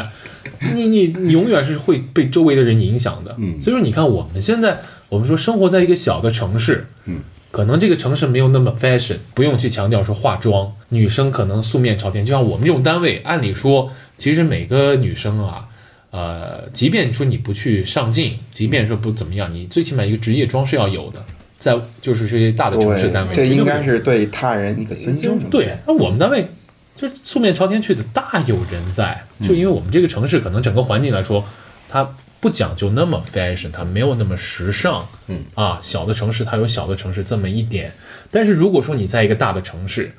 [0.74, 3.60] 你你你永远是会被周围的人影响的，嗯。
[3.60, 7.20] 所以说你看我们现在我们说生活在一个小的城市，嗯，
[7.50, 15.68] 可能这个城市没有那么 fashion，不用去强调说化妆，女生可能素面朝天，就像我们这种单位，按理说其实每个女生啊。
[16.10, 21.22] 呃，即便说你不去上镜，即便说不怎么样，你最起码一个职业装是要有的，
[21.58, 23.90] 在就是这些大的城市单位，对，这应该是。
[23.90, 25.38] 是对他人一个尊重。
[25.50, 26.48] 对，那我们单位
[26.96, 31.44] 就是素面朝天去的大有人在，就因为我们这个城市可能整个环境来说，
[31.90, 32.08] 它
[32.40, 35.06] 不讲究那么 fashion，它没有那么时尚。
[35.26, 37.92] 嗯啊，小的城市它有小的城市这么一点，
[38.30, 40.12] 但是如果说你在一个大的城市，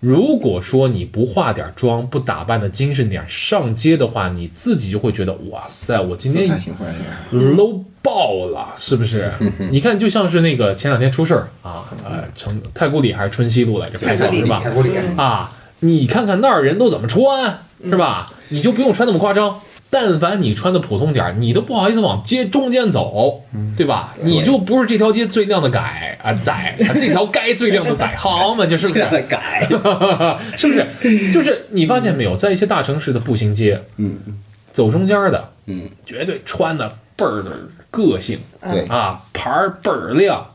[0.00, 6.58] 如果说你不化点妆，不打扮的精神点，上街的话，你自己就会觉得哇塞，我今天
[7.32, 9.32] ，low 爆了，是不是？
[9.70, 14.60] 你看，就像是那个前两天出事儿啊，呃，成太古里还是春熙路来着，拍照是吧？
[14.62, 18.32] 太古里，啊，你看看那儿人都怎么穿，是吧？
[18.50, 19.60] 你就不用穿那么夸张。
[19.90, 23.42] 但凡你穿的普通点儿，你都不好意思往街中间走，
[23.76, 24.12] 对吧？
[24.22, 29.10] 你就不是这条街最靓的改啊仔啊，这条街最靓的仔， 好嘛，就是不是这样？
[29.10, 29.66] 的改，
[30.58, 31.32] 是不是？
[31.32, 34.18] 就是你发现没有，在一些大城市的步行街，嗯
[34.72, 37.50] 走中间的，嗯，绝对穿的倍儿的
[37.90, 38.38] 个性
[38.70, 40.46] 对，啊，牌儿倍儿亮。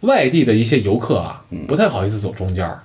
[0.00, 2.80] 外地的一些游客啊，不太好意思走中间儿，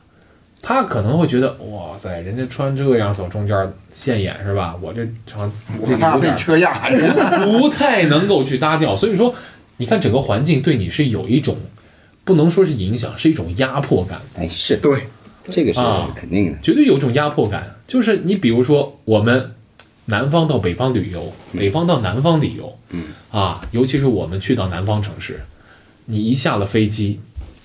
[0.61, 4.77] 他可能会觉得哇塞，人家穿这样走中间儿现眼是吧？
[4.81, 5.51] 我这场
[5.83, 6.71] 这个怕被有点车压。
[7.43, 9.33] 不太能够去搭调，所以说，
[9.77, 11.57] 你看整个环境对你是有一种
[12.23, 14.21] 不能说是影响，是一种压迫感。
[14.37, 15.07] 哎，是对，
[15.49, 17.75] 这个是啊肯定的，绝对有一种压迫感。
[17.87, 19.51] 就是你比如说，我们
[20.05, 25.41] 南方到北方旅游，北方到南方旅游，嗯啊，尤其是我们去到南方城市，
[26.05, 27.19] 你一下了飞机，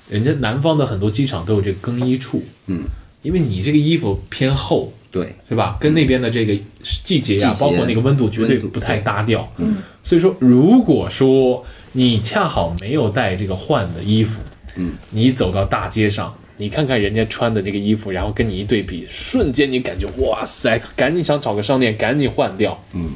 [0.09, 2.85] 人家南方的很多机场都有这个更衣处，嗯，
[3.23, 5.77] 因为你这个衣服偏厚，对，是吧？
[5.81, 6.57] 跟那边的这个
[7.03, 9.51] 季节呀、包括那个温度，绝对不太搭调。
[9.57, 14.41] 嗯，所以说，如果说你恰好没有带这个换的衣服，
[14.77, 22.79] 嗯，你走到大街上，你看看人家穿的这个衣服，然后跟你一对比，瞬间你感觉哇塞，赶紧想找个商店赶紧换掉。
[22.93, 23.11] 嗯，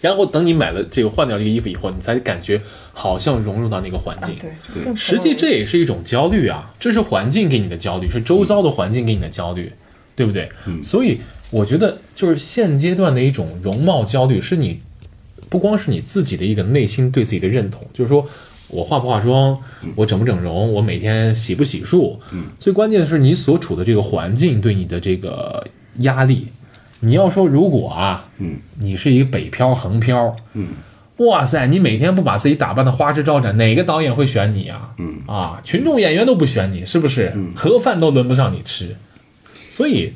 [0.00, 2.60] 然后等你买了这个换掉这个衣服以后，你才感觉
[2.92, 4.36] 好像融入到那个环境。
[4.72, 9.72] 对实际这也是一种焦虑啊，这是环境给你的焦虑，是周遭的环境给你的焦虑，
[10.14, 10.48] 对不对？
[10.66, 11.18] 嗯所以
[11.50, 14.80] 我觉得就是现阶段的一种容貌焦虑，是你
[15.48, 18.24] 不光是你自己的一个内心对自己的认同，就是说
[18.68, 19.58] 我化不化妆，
[19.96, 25.66] 我整不整容，我每天洗不洗漱，嗯最关键的是你所处的这个环境对你的这个
[26.00, 26.46] 压力。
[27.00, 30.68] 你要说如果啊，嗯，你是一个北漂横漂，嗯，
[31.18, 34.94] 哇塞，你每天不把自己打扮的花枝招展，哪个导演会选你啊？
[34.98, 37.32] 嗯啊，群众演员都不选你，是不是？
[37.54, 38.96] 盒饭都轮不上你吃，
[39.68, 40.12] 所以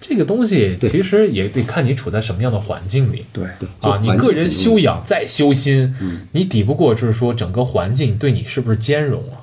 [0.00, 3.44] 这个东西其实也得看你处在什么样的环境里对，
[3.80, 3.98] 啊。
[4.02, 5.94] 你个人修养再修心，
[6.32, 9.40] 你抵不过就是说整个环境对你是不是兼容啊？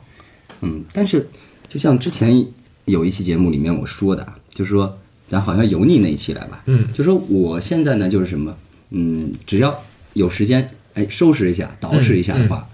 [0.61, 1.29] 嗯，但是
[1.67, 2.45] 就像之前
[2.85, 4.97] 有一期节目里面我说的啊，就是说
[5.29, 6.87] 咱好像油腻那一期来吧，嗯。
[6.93, 8.57] 就说我现在呢就是什么，
[8.89, 9.81] 嗯，只要
[10.13, 12.67] 有时间，哎，收拾一下，捯饬一下的话，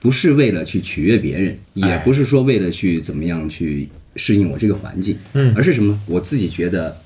[0.00, 5.52] 不是为了去取悦别人，也不是说为了去怎么样去适应我这个环境，嗯。
[5.56, 6.00] 而是什么？
[6.06, 6.96] 我自己觉得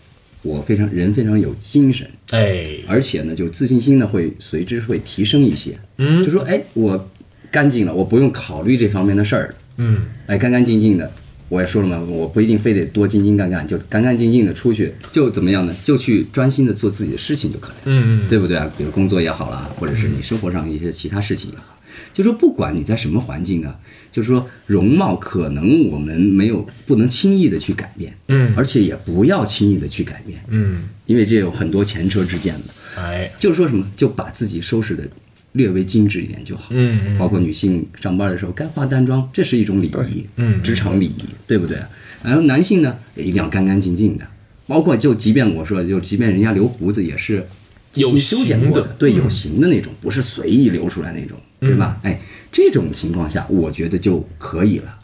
[0.42, 6.22] 我非常人非常有精神，哎，而且呢，就自信心呢会随之会提升一些，嗯。
[6.22, 7.10] 就说哎，我
[7.50, 9.54] 干净了，我不用考虑这方面的事儿了。
[9.78, 11.10] 嗯，哎，干干净净的，
[11.52, 15.76] 我也说了嘛，我不一定非得多精精干干，就干干净净的出去，就怎么样呢？
[15.84, 18.72] 就去专心的做自己的事情就可以了，嗯嗯，对不对啊？
[18.78, 21.78] 比如工作也好啦，或者是你生活上一些其他事情也好，
[22.14, 23.78] 就说不管你在什么环境啊，
[24.10, 33.02] 就是说容貌可能我们没有不能轻易的去改变，嗯而且也不要轻易的去改变，嗯，因为这有很多前车之鉴的。
[33.02, 35.06] 哎，就是说什么，就把自己收拾的
[35.52, 36.68] 略微精致一点就好。
[36.70, 41.78] 嗯嗯包括女性上班的时候该化淡妆，这是一种礼仪，嗯职场礼仪，对不对？
[42.22, 44.26] 然后男性呢，也一定要干干净净的，
[44.66, 47.46] 包括就即便我说，就即便人家留胡子也是
[47.90, 51.98] 精心修剪过的对，有型的那种，不是随意留出来那种，对吧？
[52.02, 54.98] 哎，这种情况下，我觉得就可以了。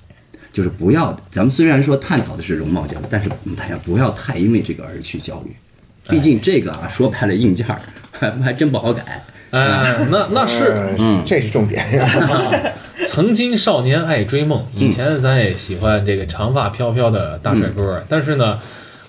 [0.51, 5.51] 就是不要，咱们虽然说探讨的是容貌焦虑，但是大家不要太因为这个而去焦虑。
[6.09, 7.81] 毕竟这个啊，说白了硬件儿
[8.11, 9.23] 还 还真不好改。
[9.51, 10.95] 哎，那那是。
[10.99, 11.85] 嗯，这是重点。
[13.07, 18.59] 曾经少年爱追梦，以前咱也喜欢这个长发飘飘的大帅哥，但是呢，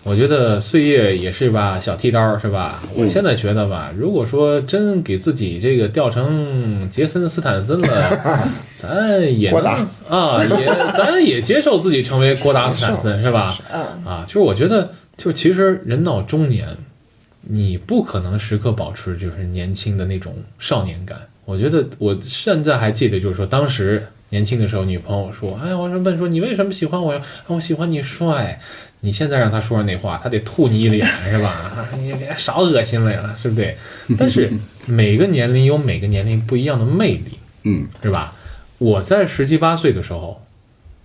[0.04, 2.82] 我觉得岁月也是一把小剃刀，是吧？
[2.94, 8.20] 我现在觉得吧，如果说真给自己这个调成杰森斯坦森了，
[8.76, 13.58] 咱也郭达能啊，也咱也接受自己成为郭达斯坦森，是吧？
[13.74, 16.68] 嗯，啊，就是我觉得，就其实人到中年，
[17.52, 21.20] 你不可能时刻保持就是年轻的那种少年感。
[21.46, 27.20] 我觉得我现在还记得，就是说当时年轻的时候，女朋友说：“哎，我说问说你为什么喜欢我呀？
[27.20, 28.60] 啊我喜欢你帅。”
[29.02, 31.88] 你现在让他说上那话，他得吐你一脸，是吧？
[31.98, 33.76] 你别少恶心了呀，是不对？
[34.18, 34.52] 但是
[34.86, 38.36] 每个年龄有每个年龄不一样的魅力，嗯是吧？
[38.78, 40.46] 我在十七八岁的时候，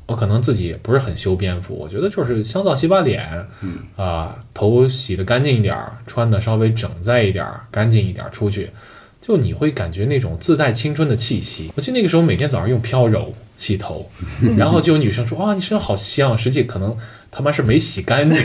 [0.06, 8.68] 我可能自己也不是很修边幅，我觉得就是香皂洗把脸，嗯啊、头洗的干净一点儿，穿的稍微整在一点儿，干净一点儿出去，
[9.20, 11.72] 就你会感觉那种自带青春的气息。
[11.74, 14.10] 我记得那个时候每天早上用飘柔洗头，
[14.58, 16.94] 然后就有女生说：“哇，你身上好香。”实际可能
[17.36, 18.40] 他妈是没洗干净，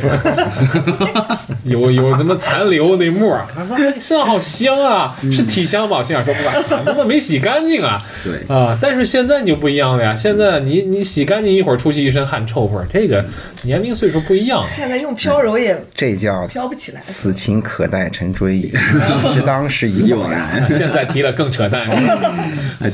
[1.65, 3.45] 有有什么残留那沫儿。
[3.55, 8.01] 他说：“哎你身上好香啊，是体香吧？”我心想说：“哇，操，他妈没洗干净啊！
[8.25, 10.15] ”对啊，但是现在你就不一样了呀。
[10.15, 13.23] 现在你你洗干净一会儿，出去一身汗臭味儿，这个
[13.63, 14.65] 年龄岁数不一样。
[14.67, 17.01] 现在用飘柔也这叫飘不起来。
[17.01, 18.71] 此情可待成追忆，
[19.35, 20.67] 是当时已惘然。
[20.73, 21.87] 现在提了更扯淡，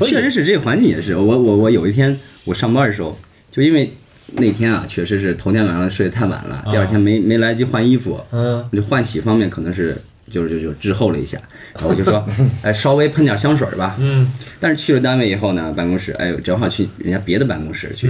[0.06, 1.16] 确实是这个环境也是。
[1.16, 3.18] 我我我有一天我上班的时候，
[3.52, 3.94] 就因为
[4.34, 9.96] 那天啊，确实是头天晚上睡得太晚了，第二天没没来得及换衣服，嗯，就换洗方面可能是
[10.30, 11.38] 就就就滞后了一下，
[11.76, 12.26] 然后我就说，
[12.64, 18.10] 哎，稍微喷点香水吧，嗯，但是去了单位以后呢，办公室，哎，正好去人家别的办公室去，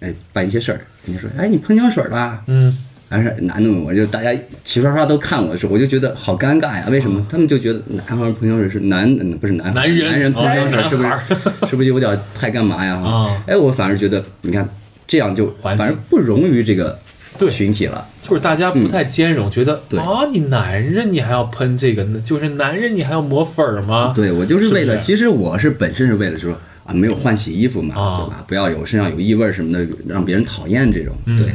[0.00, 2.76] 哎，办一些事儿，人家说，哎，你喷香水吧，嗯，
[3.08, 4.32] 还是男的，我就大家
[4.64, 6.86] 齐刷刷都看我的时候，我就觉得好尴尬呀。
[6.90, 7.24] 为什么？
[7.28, 12.94] 他们就觉得男孩喷香水是男，嗯不是男男人男人喷香水哦是不是是不是有点太干嘛呀？
[13.02, 13.42] 啊。
[13.46, 14.68] 哎，我反而觉得，你看
[15.06, 16.98] 这样就反而不融于这个
[17.38, 17.50] 对。
[17.50, 18.06] 群体了。
[18.22, 24.12] 就是大家不太兼容，觉得啊，你男人你还要喷这个，就是男人你还要抹粉儿吗？
[24.16, 25.06] 对我就是为了，是是？
[25.06, 26.52] 其实我是本身是为了说
[26.84, 28.16] 啊，没有换洗衣服嘛，啊。
[28.18, 28.44] 对吧？
[28.48, 31.14] 不要有身上有异味什么的，让别人讨厌这种。
[31.26, 31.40] 嗯。
[31.40, 31.52] 对，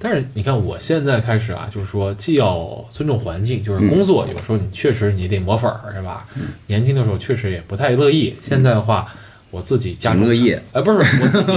[0.00, 6.26] 但是你看，我现在开始啊，就是说，既要尊重环境，就是工作，有时候你确实你得抹粉儿，是吧？
[6.66, 9.06] 年轻的时候确实也不太乐意，现在的话，
[9.50, 11.52] 我自己加重挺乐意哎，不是我自己，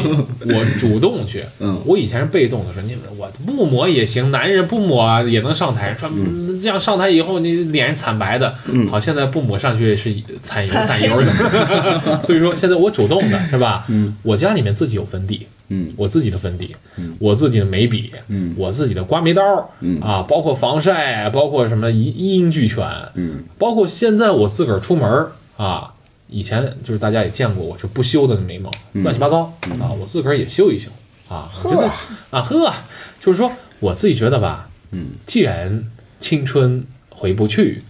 [0.53, 1.43] 我主动去。
[1.59, 1.79] 嗯。
[1.85, 6.61] 我以前是被动的，说你们我不抹也行，男人不抹也能上台，说嗯。
[6.61, 8.55] 这样上台以后你脸是惨白的。
[8.71, 8.87] 嗯。
[8.87, 11.31] 好，现在不抹上去是惨油惨油的，
[12.23, 13.83] 所以说现在我主动的是吧？
[13.89, 15.91] 嗯，我家里面自己有粉底，嗯。
[15.97, 16.73] 我自己的粉底，
[17.19, 18.53] 我自己的眉笔，嗯。
[18.57, 19.43] 我自己的刮眉刀，
[19.81, 19.99] 嗯。
[19.99, 23.43] 啊，包括防晒，包括什么一一应俱全，嗯。
[23.57, 25.27] 包括现在我自个儿出门
[25.57, 25.91] 啊，
[26.31, 29.03] 以前就是大家也见过我是不修的眉毛，嗯。
[29.03, 30.89] 乱七八糟啊，我自个儿也修一修
[31.29, 31.87] 啊，我觉得
[32.31, 32.73] 啊呵，
[33.19, 35.85] 就是说我自己觉得吧，嗯，既然
[36.19, 37.83] 青春回不去，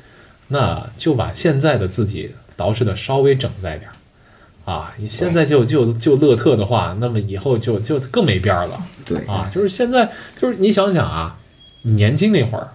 [0.50, 3.94] 那就把现在的自己捯饬的稍微整在点儿。
[4.64, 8.84] 啊，你现在就就就乐特的话，那么以后就就更没边儿了。
[9.04, 9.18] 对。
[9.26, 11.40] 啊，就是现在，就是你想想啊，
[11.84, 12.70] 你年轻那会儿，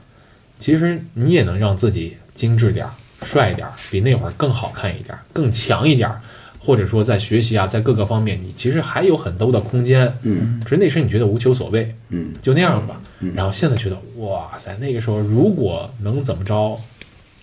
[0.58, 2.92] 其实你也能让自己精致点儿、
[3.24, 6.20] 帅一点儿，比那会儿更好看一点儿、更强一点儿，
[6.58, 10.12] 或者说在学习啊，在各个方面，你其实还有很多的空间。
[10.22, 13.00] 嗯只是那时你觉得无求所谓，嗯就那样吧。
[13.34, 16.78] 然后现在觉得，哇塞，那个时候如果能怎么着，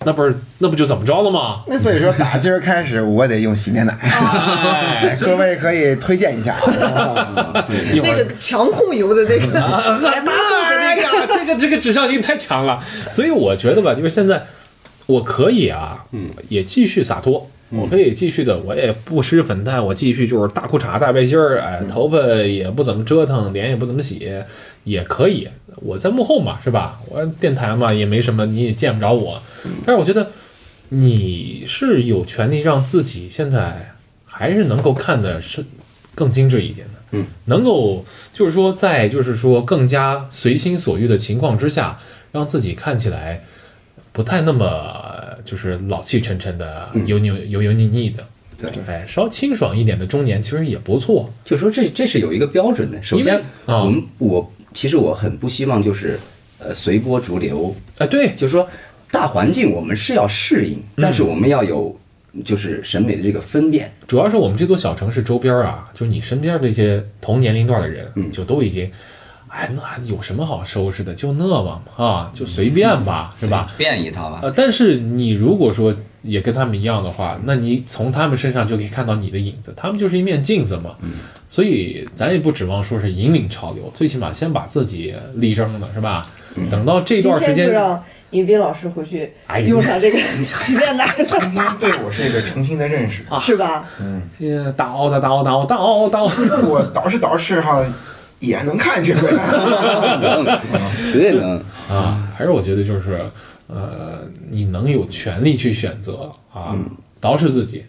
[0.06, 1.62] 那不是那不就怎么着了吗？
[1.66, 6.54] 那所以说，打今儿开始我得用洗面奶， 哎， 各位可以推荐一下。
[7.92, 12.80] 一会儿那个强控油的那个那哎个，呀，这个这个指向性太强了，
[13.10, 14.44] 所以我觉得吧，就是现在
[15.06, 24.32] 我可以啊，嗯，也继续洒脱，我可以继续的，我也不施粉黛，我继续就是大裤衩、大背心儿，哎，头发也不怎么折腾，脸也不怎么洗，
[24.84, 25.48] 也可以。
[25.76, 27.00] 我在幕后嘛，是吧？
[27.08, 29.42] 我电台嘛也没什么，你也见不着我。
[29.84, 30.30] 但是我觉得
[30.90, 33.94] 你是有权利让自己现在
[34.24, 35.64] 还是能够看的是
[36.14, 36.92] 更精致一点的。
[37.10, 41.98] 嗯，能够就是说，在就是说更加随心所欲的情况之下，
[42.32, 43.44] 让自己看起来
[44.14, 48.24] 不太那么呃就是老气沉沉的、油腻油油腻腻的。
[48.56, 51.28] 对哎，稍清爽一点的中年其实也不错。
[51.42, 53.02] 就说这这是有一个标准的。
[53.02, 56.18] 首先我们我其实我很不希望就是
[56.60, 58.66] 呃随波逐流，哎，对，就是说
[59.10, 61.98] 大环境我们是要适应，但是我们要有
[62.44, 63.92] 就是审美的这个分辨。
[64.06, 68.88] 主要是我们这座小城市周边啊，就是你身边这些同年龄段的人，嗯就都已经，
[69.54, 71.14] 哎，那有什么好收拾的？
[71.14, 73.66] 就那吧，啊，就随便吧，是吧？
[73.78, 74.40] 变一套吧。
[74.42, 80.96] 呃，但是你如果说也跟他们一样的话，那你从他们身上就可以看到你的影子，他们就是一面镜子嘛。
[81.02, 81.12] 嗯
[81.48, 86.26] 所以咱也不指望说是引领潮流，最起码先把自己立正了，是吧？
[86.56, 89.30] 嗯等到这段时间，就让尹斌老师回去
[89.64, 90.18] 用上这个
[90.52, 93.84] 洗面奶，今天对我是一个重新的认识，是吧？
[94.40, 97.86] 呃叨叨叨叨叨叨，我捯饬捯饬哈，
[98.46, 99.46] 也能看出来。
[100.20, 100.44] 能，
[101.12, 101.60] 绝对能。
[101.88, 103.20] 啊，还是我觉得就是，
[103.66, 106.76] 呃，你能有权利去选择啊，
[107.20, 107.84] 捯饬自己。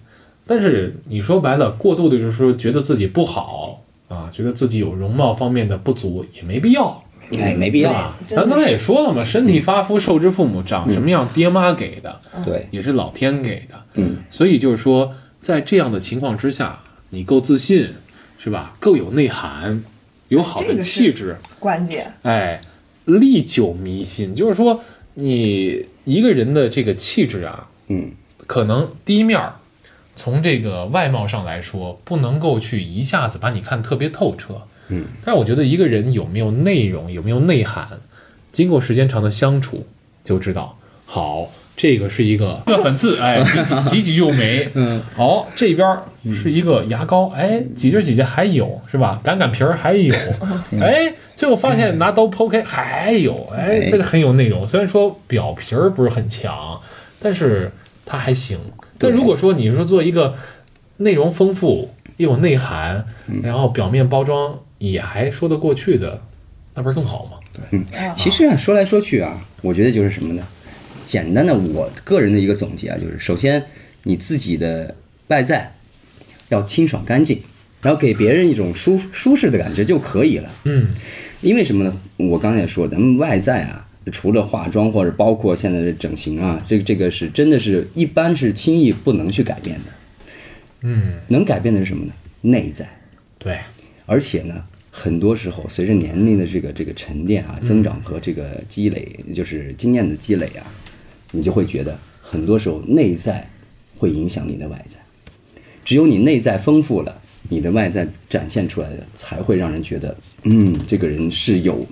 [0.45, 7.03] 但是你说白了，过度的就是说觉得自己不好啊，觉得自己有容貌方面的不足，也没必要，
[7.40, 8.14] 哎，没必要。
[8.27, 13.82] 咱刚才也说了嘛，身体发肤受之父母，长什么样爹妈给的，对，也是老天给的。
[13.94, 16.80] 嗯，所以就是说，在这样的情况之下，
[17.10, 17.90] 你够自信，
[18.38, 18.76] 是吧？
[18.80, 19.84] 够有内涵，
[20.30, 22.61] 有好的气质，关键哎，
[23.06, 24.84] 历久弥新，就是说
[25.15, 28.11] 你一个人的这个气质啊，嗯
[28.47, 29.56] 可能第一面儿
[30.15, 34.61] 从这个外貌上来说，不能够去一下子把你看特别透彻。
[34.88, 37.99] 嗯，但是我觉得一个人有没有内容，有没有内涵，
[38.52, 39.85] 经过时间长的相处
[40.23, 40.77] 就知道。
[41.06, 43.43] 好，这个是一个这个粉刺，哎，
[43.88, 44.69] 挤挤就没。
[44.76, 46.03] 嗯，哦，这边儿
[46.34, 49.19] 是一个牙膏，哎，挤着挤着还有是吧？
[49.23, 50.15] 擀擀皮儿还有，
[50.80, 54.68] 哎，最后发现拿刀剖开还有，哎，这个很有内容。
[54.68, 56.80] 虽然说表皮儿不是很强，
[57.19, 57.72] 但是
[58.06, 58.57] 它还行。
[58.97, 60.34] 但如果说你说做一个
[60.97, 63.06] 内容丰富又有内涵，
[63.43, 66.22] 然后表面包装也还说得过去的，
[66.73, 67.31] 那不是更好吗
[67.69, 67.84] 对？
[68.15, 70.41] 其实啊，说来说去啊，我觉得就是什么呢？
[71.06, 73.64] 简单的，我个人的一个总结啊，就是首先
[74.03, 74.95] 你自己的
[75.27, 75.72] 外在
[76.49, 77.40] 要清爽干净，
[77.82, 80.52] 然后给别人一种舒舒适的感觉就可以了。
[80.65, 80.88] 嗯，
[81.41, 82.02] 因为什么呢？
[82.18, 89.91] 我刚才也说，咱们外在啊，除了化妆或者包括现在的整形啊，这个这个是真的是一般是轻易不能去改变的。
[90.82, 92.14] 嗯，能改变的是什么呢？
[92.41, 92.88] 内在。
[93.40, 93.57] 对，
[94.06, 100.65] 而且呢，很多时候随着年龄的这个这个沉淀啊、增长和这个积累，就是经验的积累啊，
[101.36, 103.48] 你就会觉得很多时候内在
[103.98, 104.98] 会影响你的外在。
[105.84, 111.86] 只有你内在丰富了，你的外在展现出来的才会让人觉得，嗯，这个人是有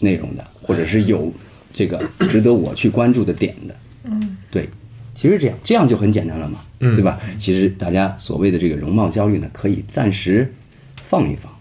[0.00, 1.32] 内容的，或者是有
[1.72, 3.76] 这个值得我去关注的点的。
[4.04, 4.68] 嗯，对。
[5.12, 7.20] 其实这样，这样就很简单了嘛，嗯对吧？
[7.38, 10.50] 其实大家所谓的这个容貌焦虑呢，可以暂时
[10.96, 11.52] 放一放，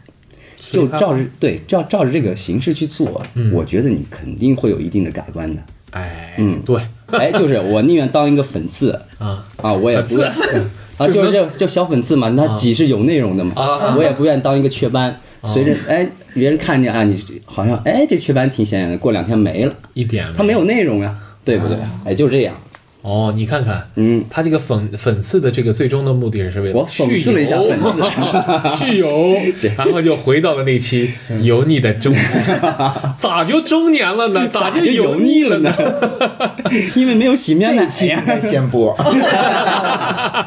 [0.55, 3.21] 就照着对照照着这个形式去做，
[3.51, 5.61] 我觉得你肯定会有一定的改观的。
[5.91, 10.61] 哎，嗯对，哎，就是我宁愿当一个粉刺啊啊，我也不粉刺
[10.97, 15.19] 啊，就就是是就就小粉刺嘛，那挤是有内容的嘛，啊我也不愿当一个雀斑。
[15.45, 17.15] 随着哎，别人看见啊，你
[17.45, 21.15] 好像哎这雀斑挺显眼的，过两天没了，一点它没有内容呀，
[21.45, 21.77] 对不对？
[22.03, 22.53] 哎，就这样。
[23.01, 29.37] 哦，你看看，嗯，他这个粉粉刺的这个最终的目的是为了我讽刺了一下粉刺 蓄油，
[29.77, 31.09] 然后就回到了那期
[31.41, 32.59] 油腻的中年，
[33.17, 34.47] 咋就中年了呢？
[34.49, 36.71] 咋就油油腻了呢呢？？
[36.95, 38.23] 因为没有洗面奶这期应呀。
[38.27, 38.91] 该先播。
[38.93, 40.45] 啊，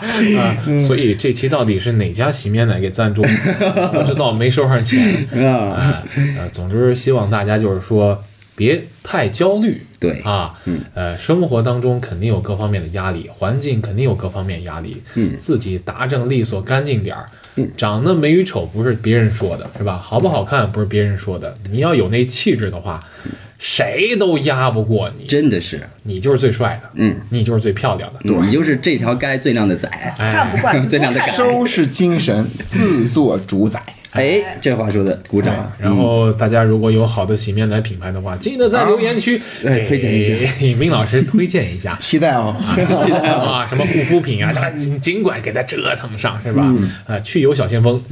[0.79, 3.23] 所以这期到底是哪家洗面奶给赞助？
[3.23, 5.27] 不知道，没收上钱。
[5.33, 6.03] 啊，啊，
[6.39, 8.23] 呃，总之希望大家就是说
[8.55, 10.55] 别太焦虑，对啊，
[10.95, 15.37] 呃，生活当中肯定有各方面的压力，环境肯定有各方面压力，嗯。
[15.39, 17.27] 自己达正利索干净点儿，
[17.77, 19.99] 长得美与丑不是别人说的，是吧？
[20.03, 23.03] 好不好看不是别人说的，你要有那气质的话，
[23.59, 29.89] 谁都压不过你，真的是，你就是最帅的，嗯，你就是最漂亮的，你就是这条街最靓的仔。
[30.17, 33.83] 看不惯， 最靓的仔收拾精神，自作主宰。
[34.13, 35.55] 哎，这话说的，鼓掌。
[35.79, 41.97] 然后大家如果有好的洗面奶品牌的话，记得在留言区给推荐一下给 明老师推荐一下。
[42.01, 42.55] 期待哦。
[43.05, 46.75] 期待 啊，什么护肤品啊，这尽尽管给他折腾上，是吧？
[47.07, 48.03] 啊，去油小先锋。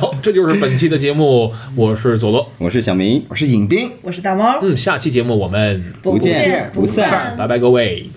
[0.00, 2.50] 好，这就是本期的节目，我是佐罗。
[2.58, 7.34] 我是小明，我是尹斌，我是大猫，嗯，下期节目我们不见见不散。
[7.36, 8.08] 拜拜各位。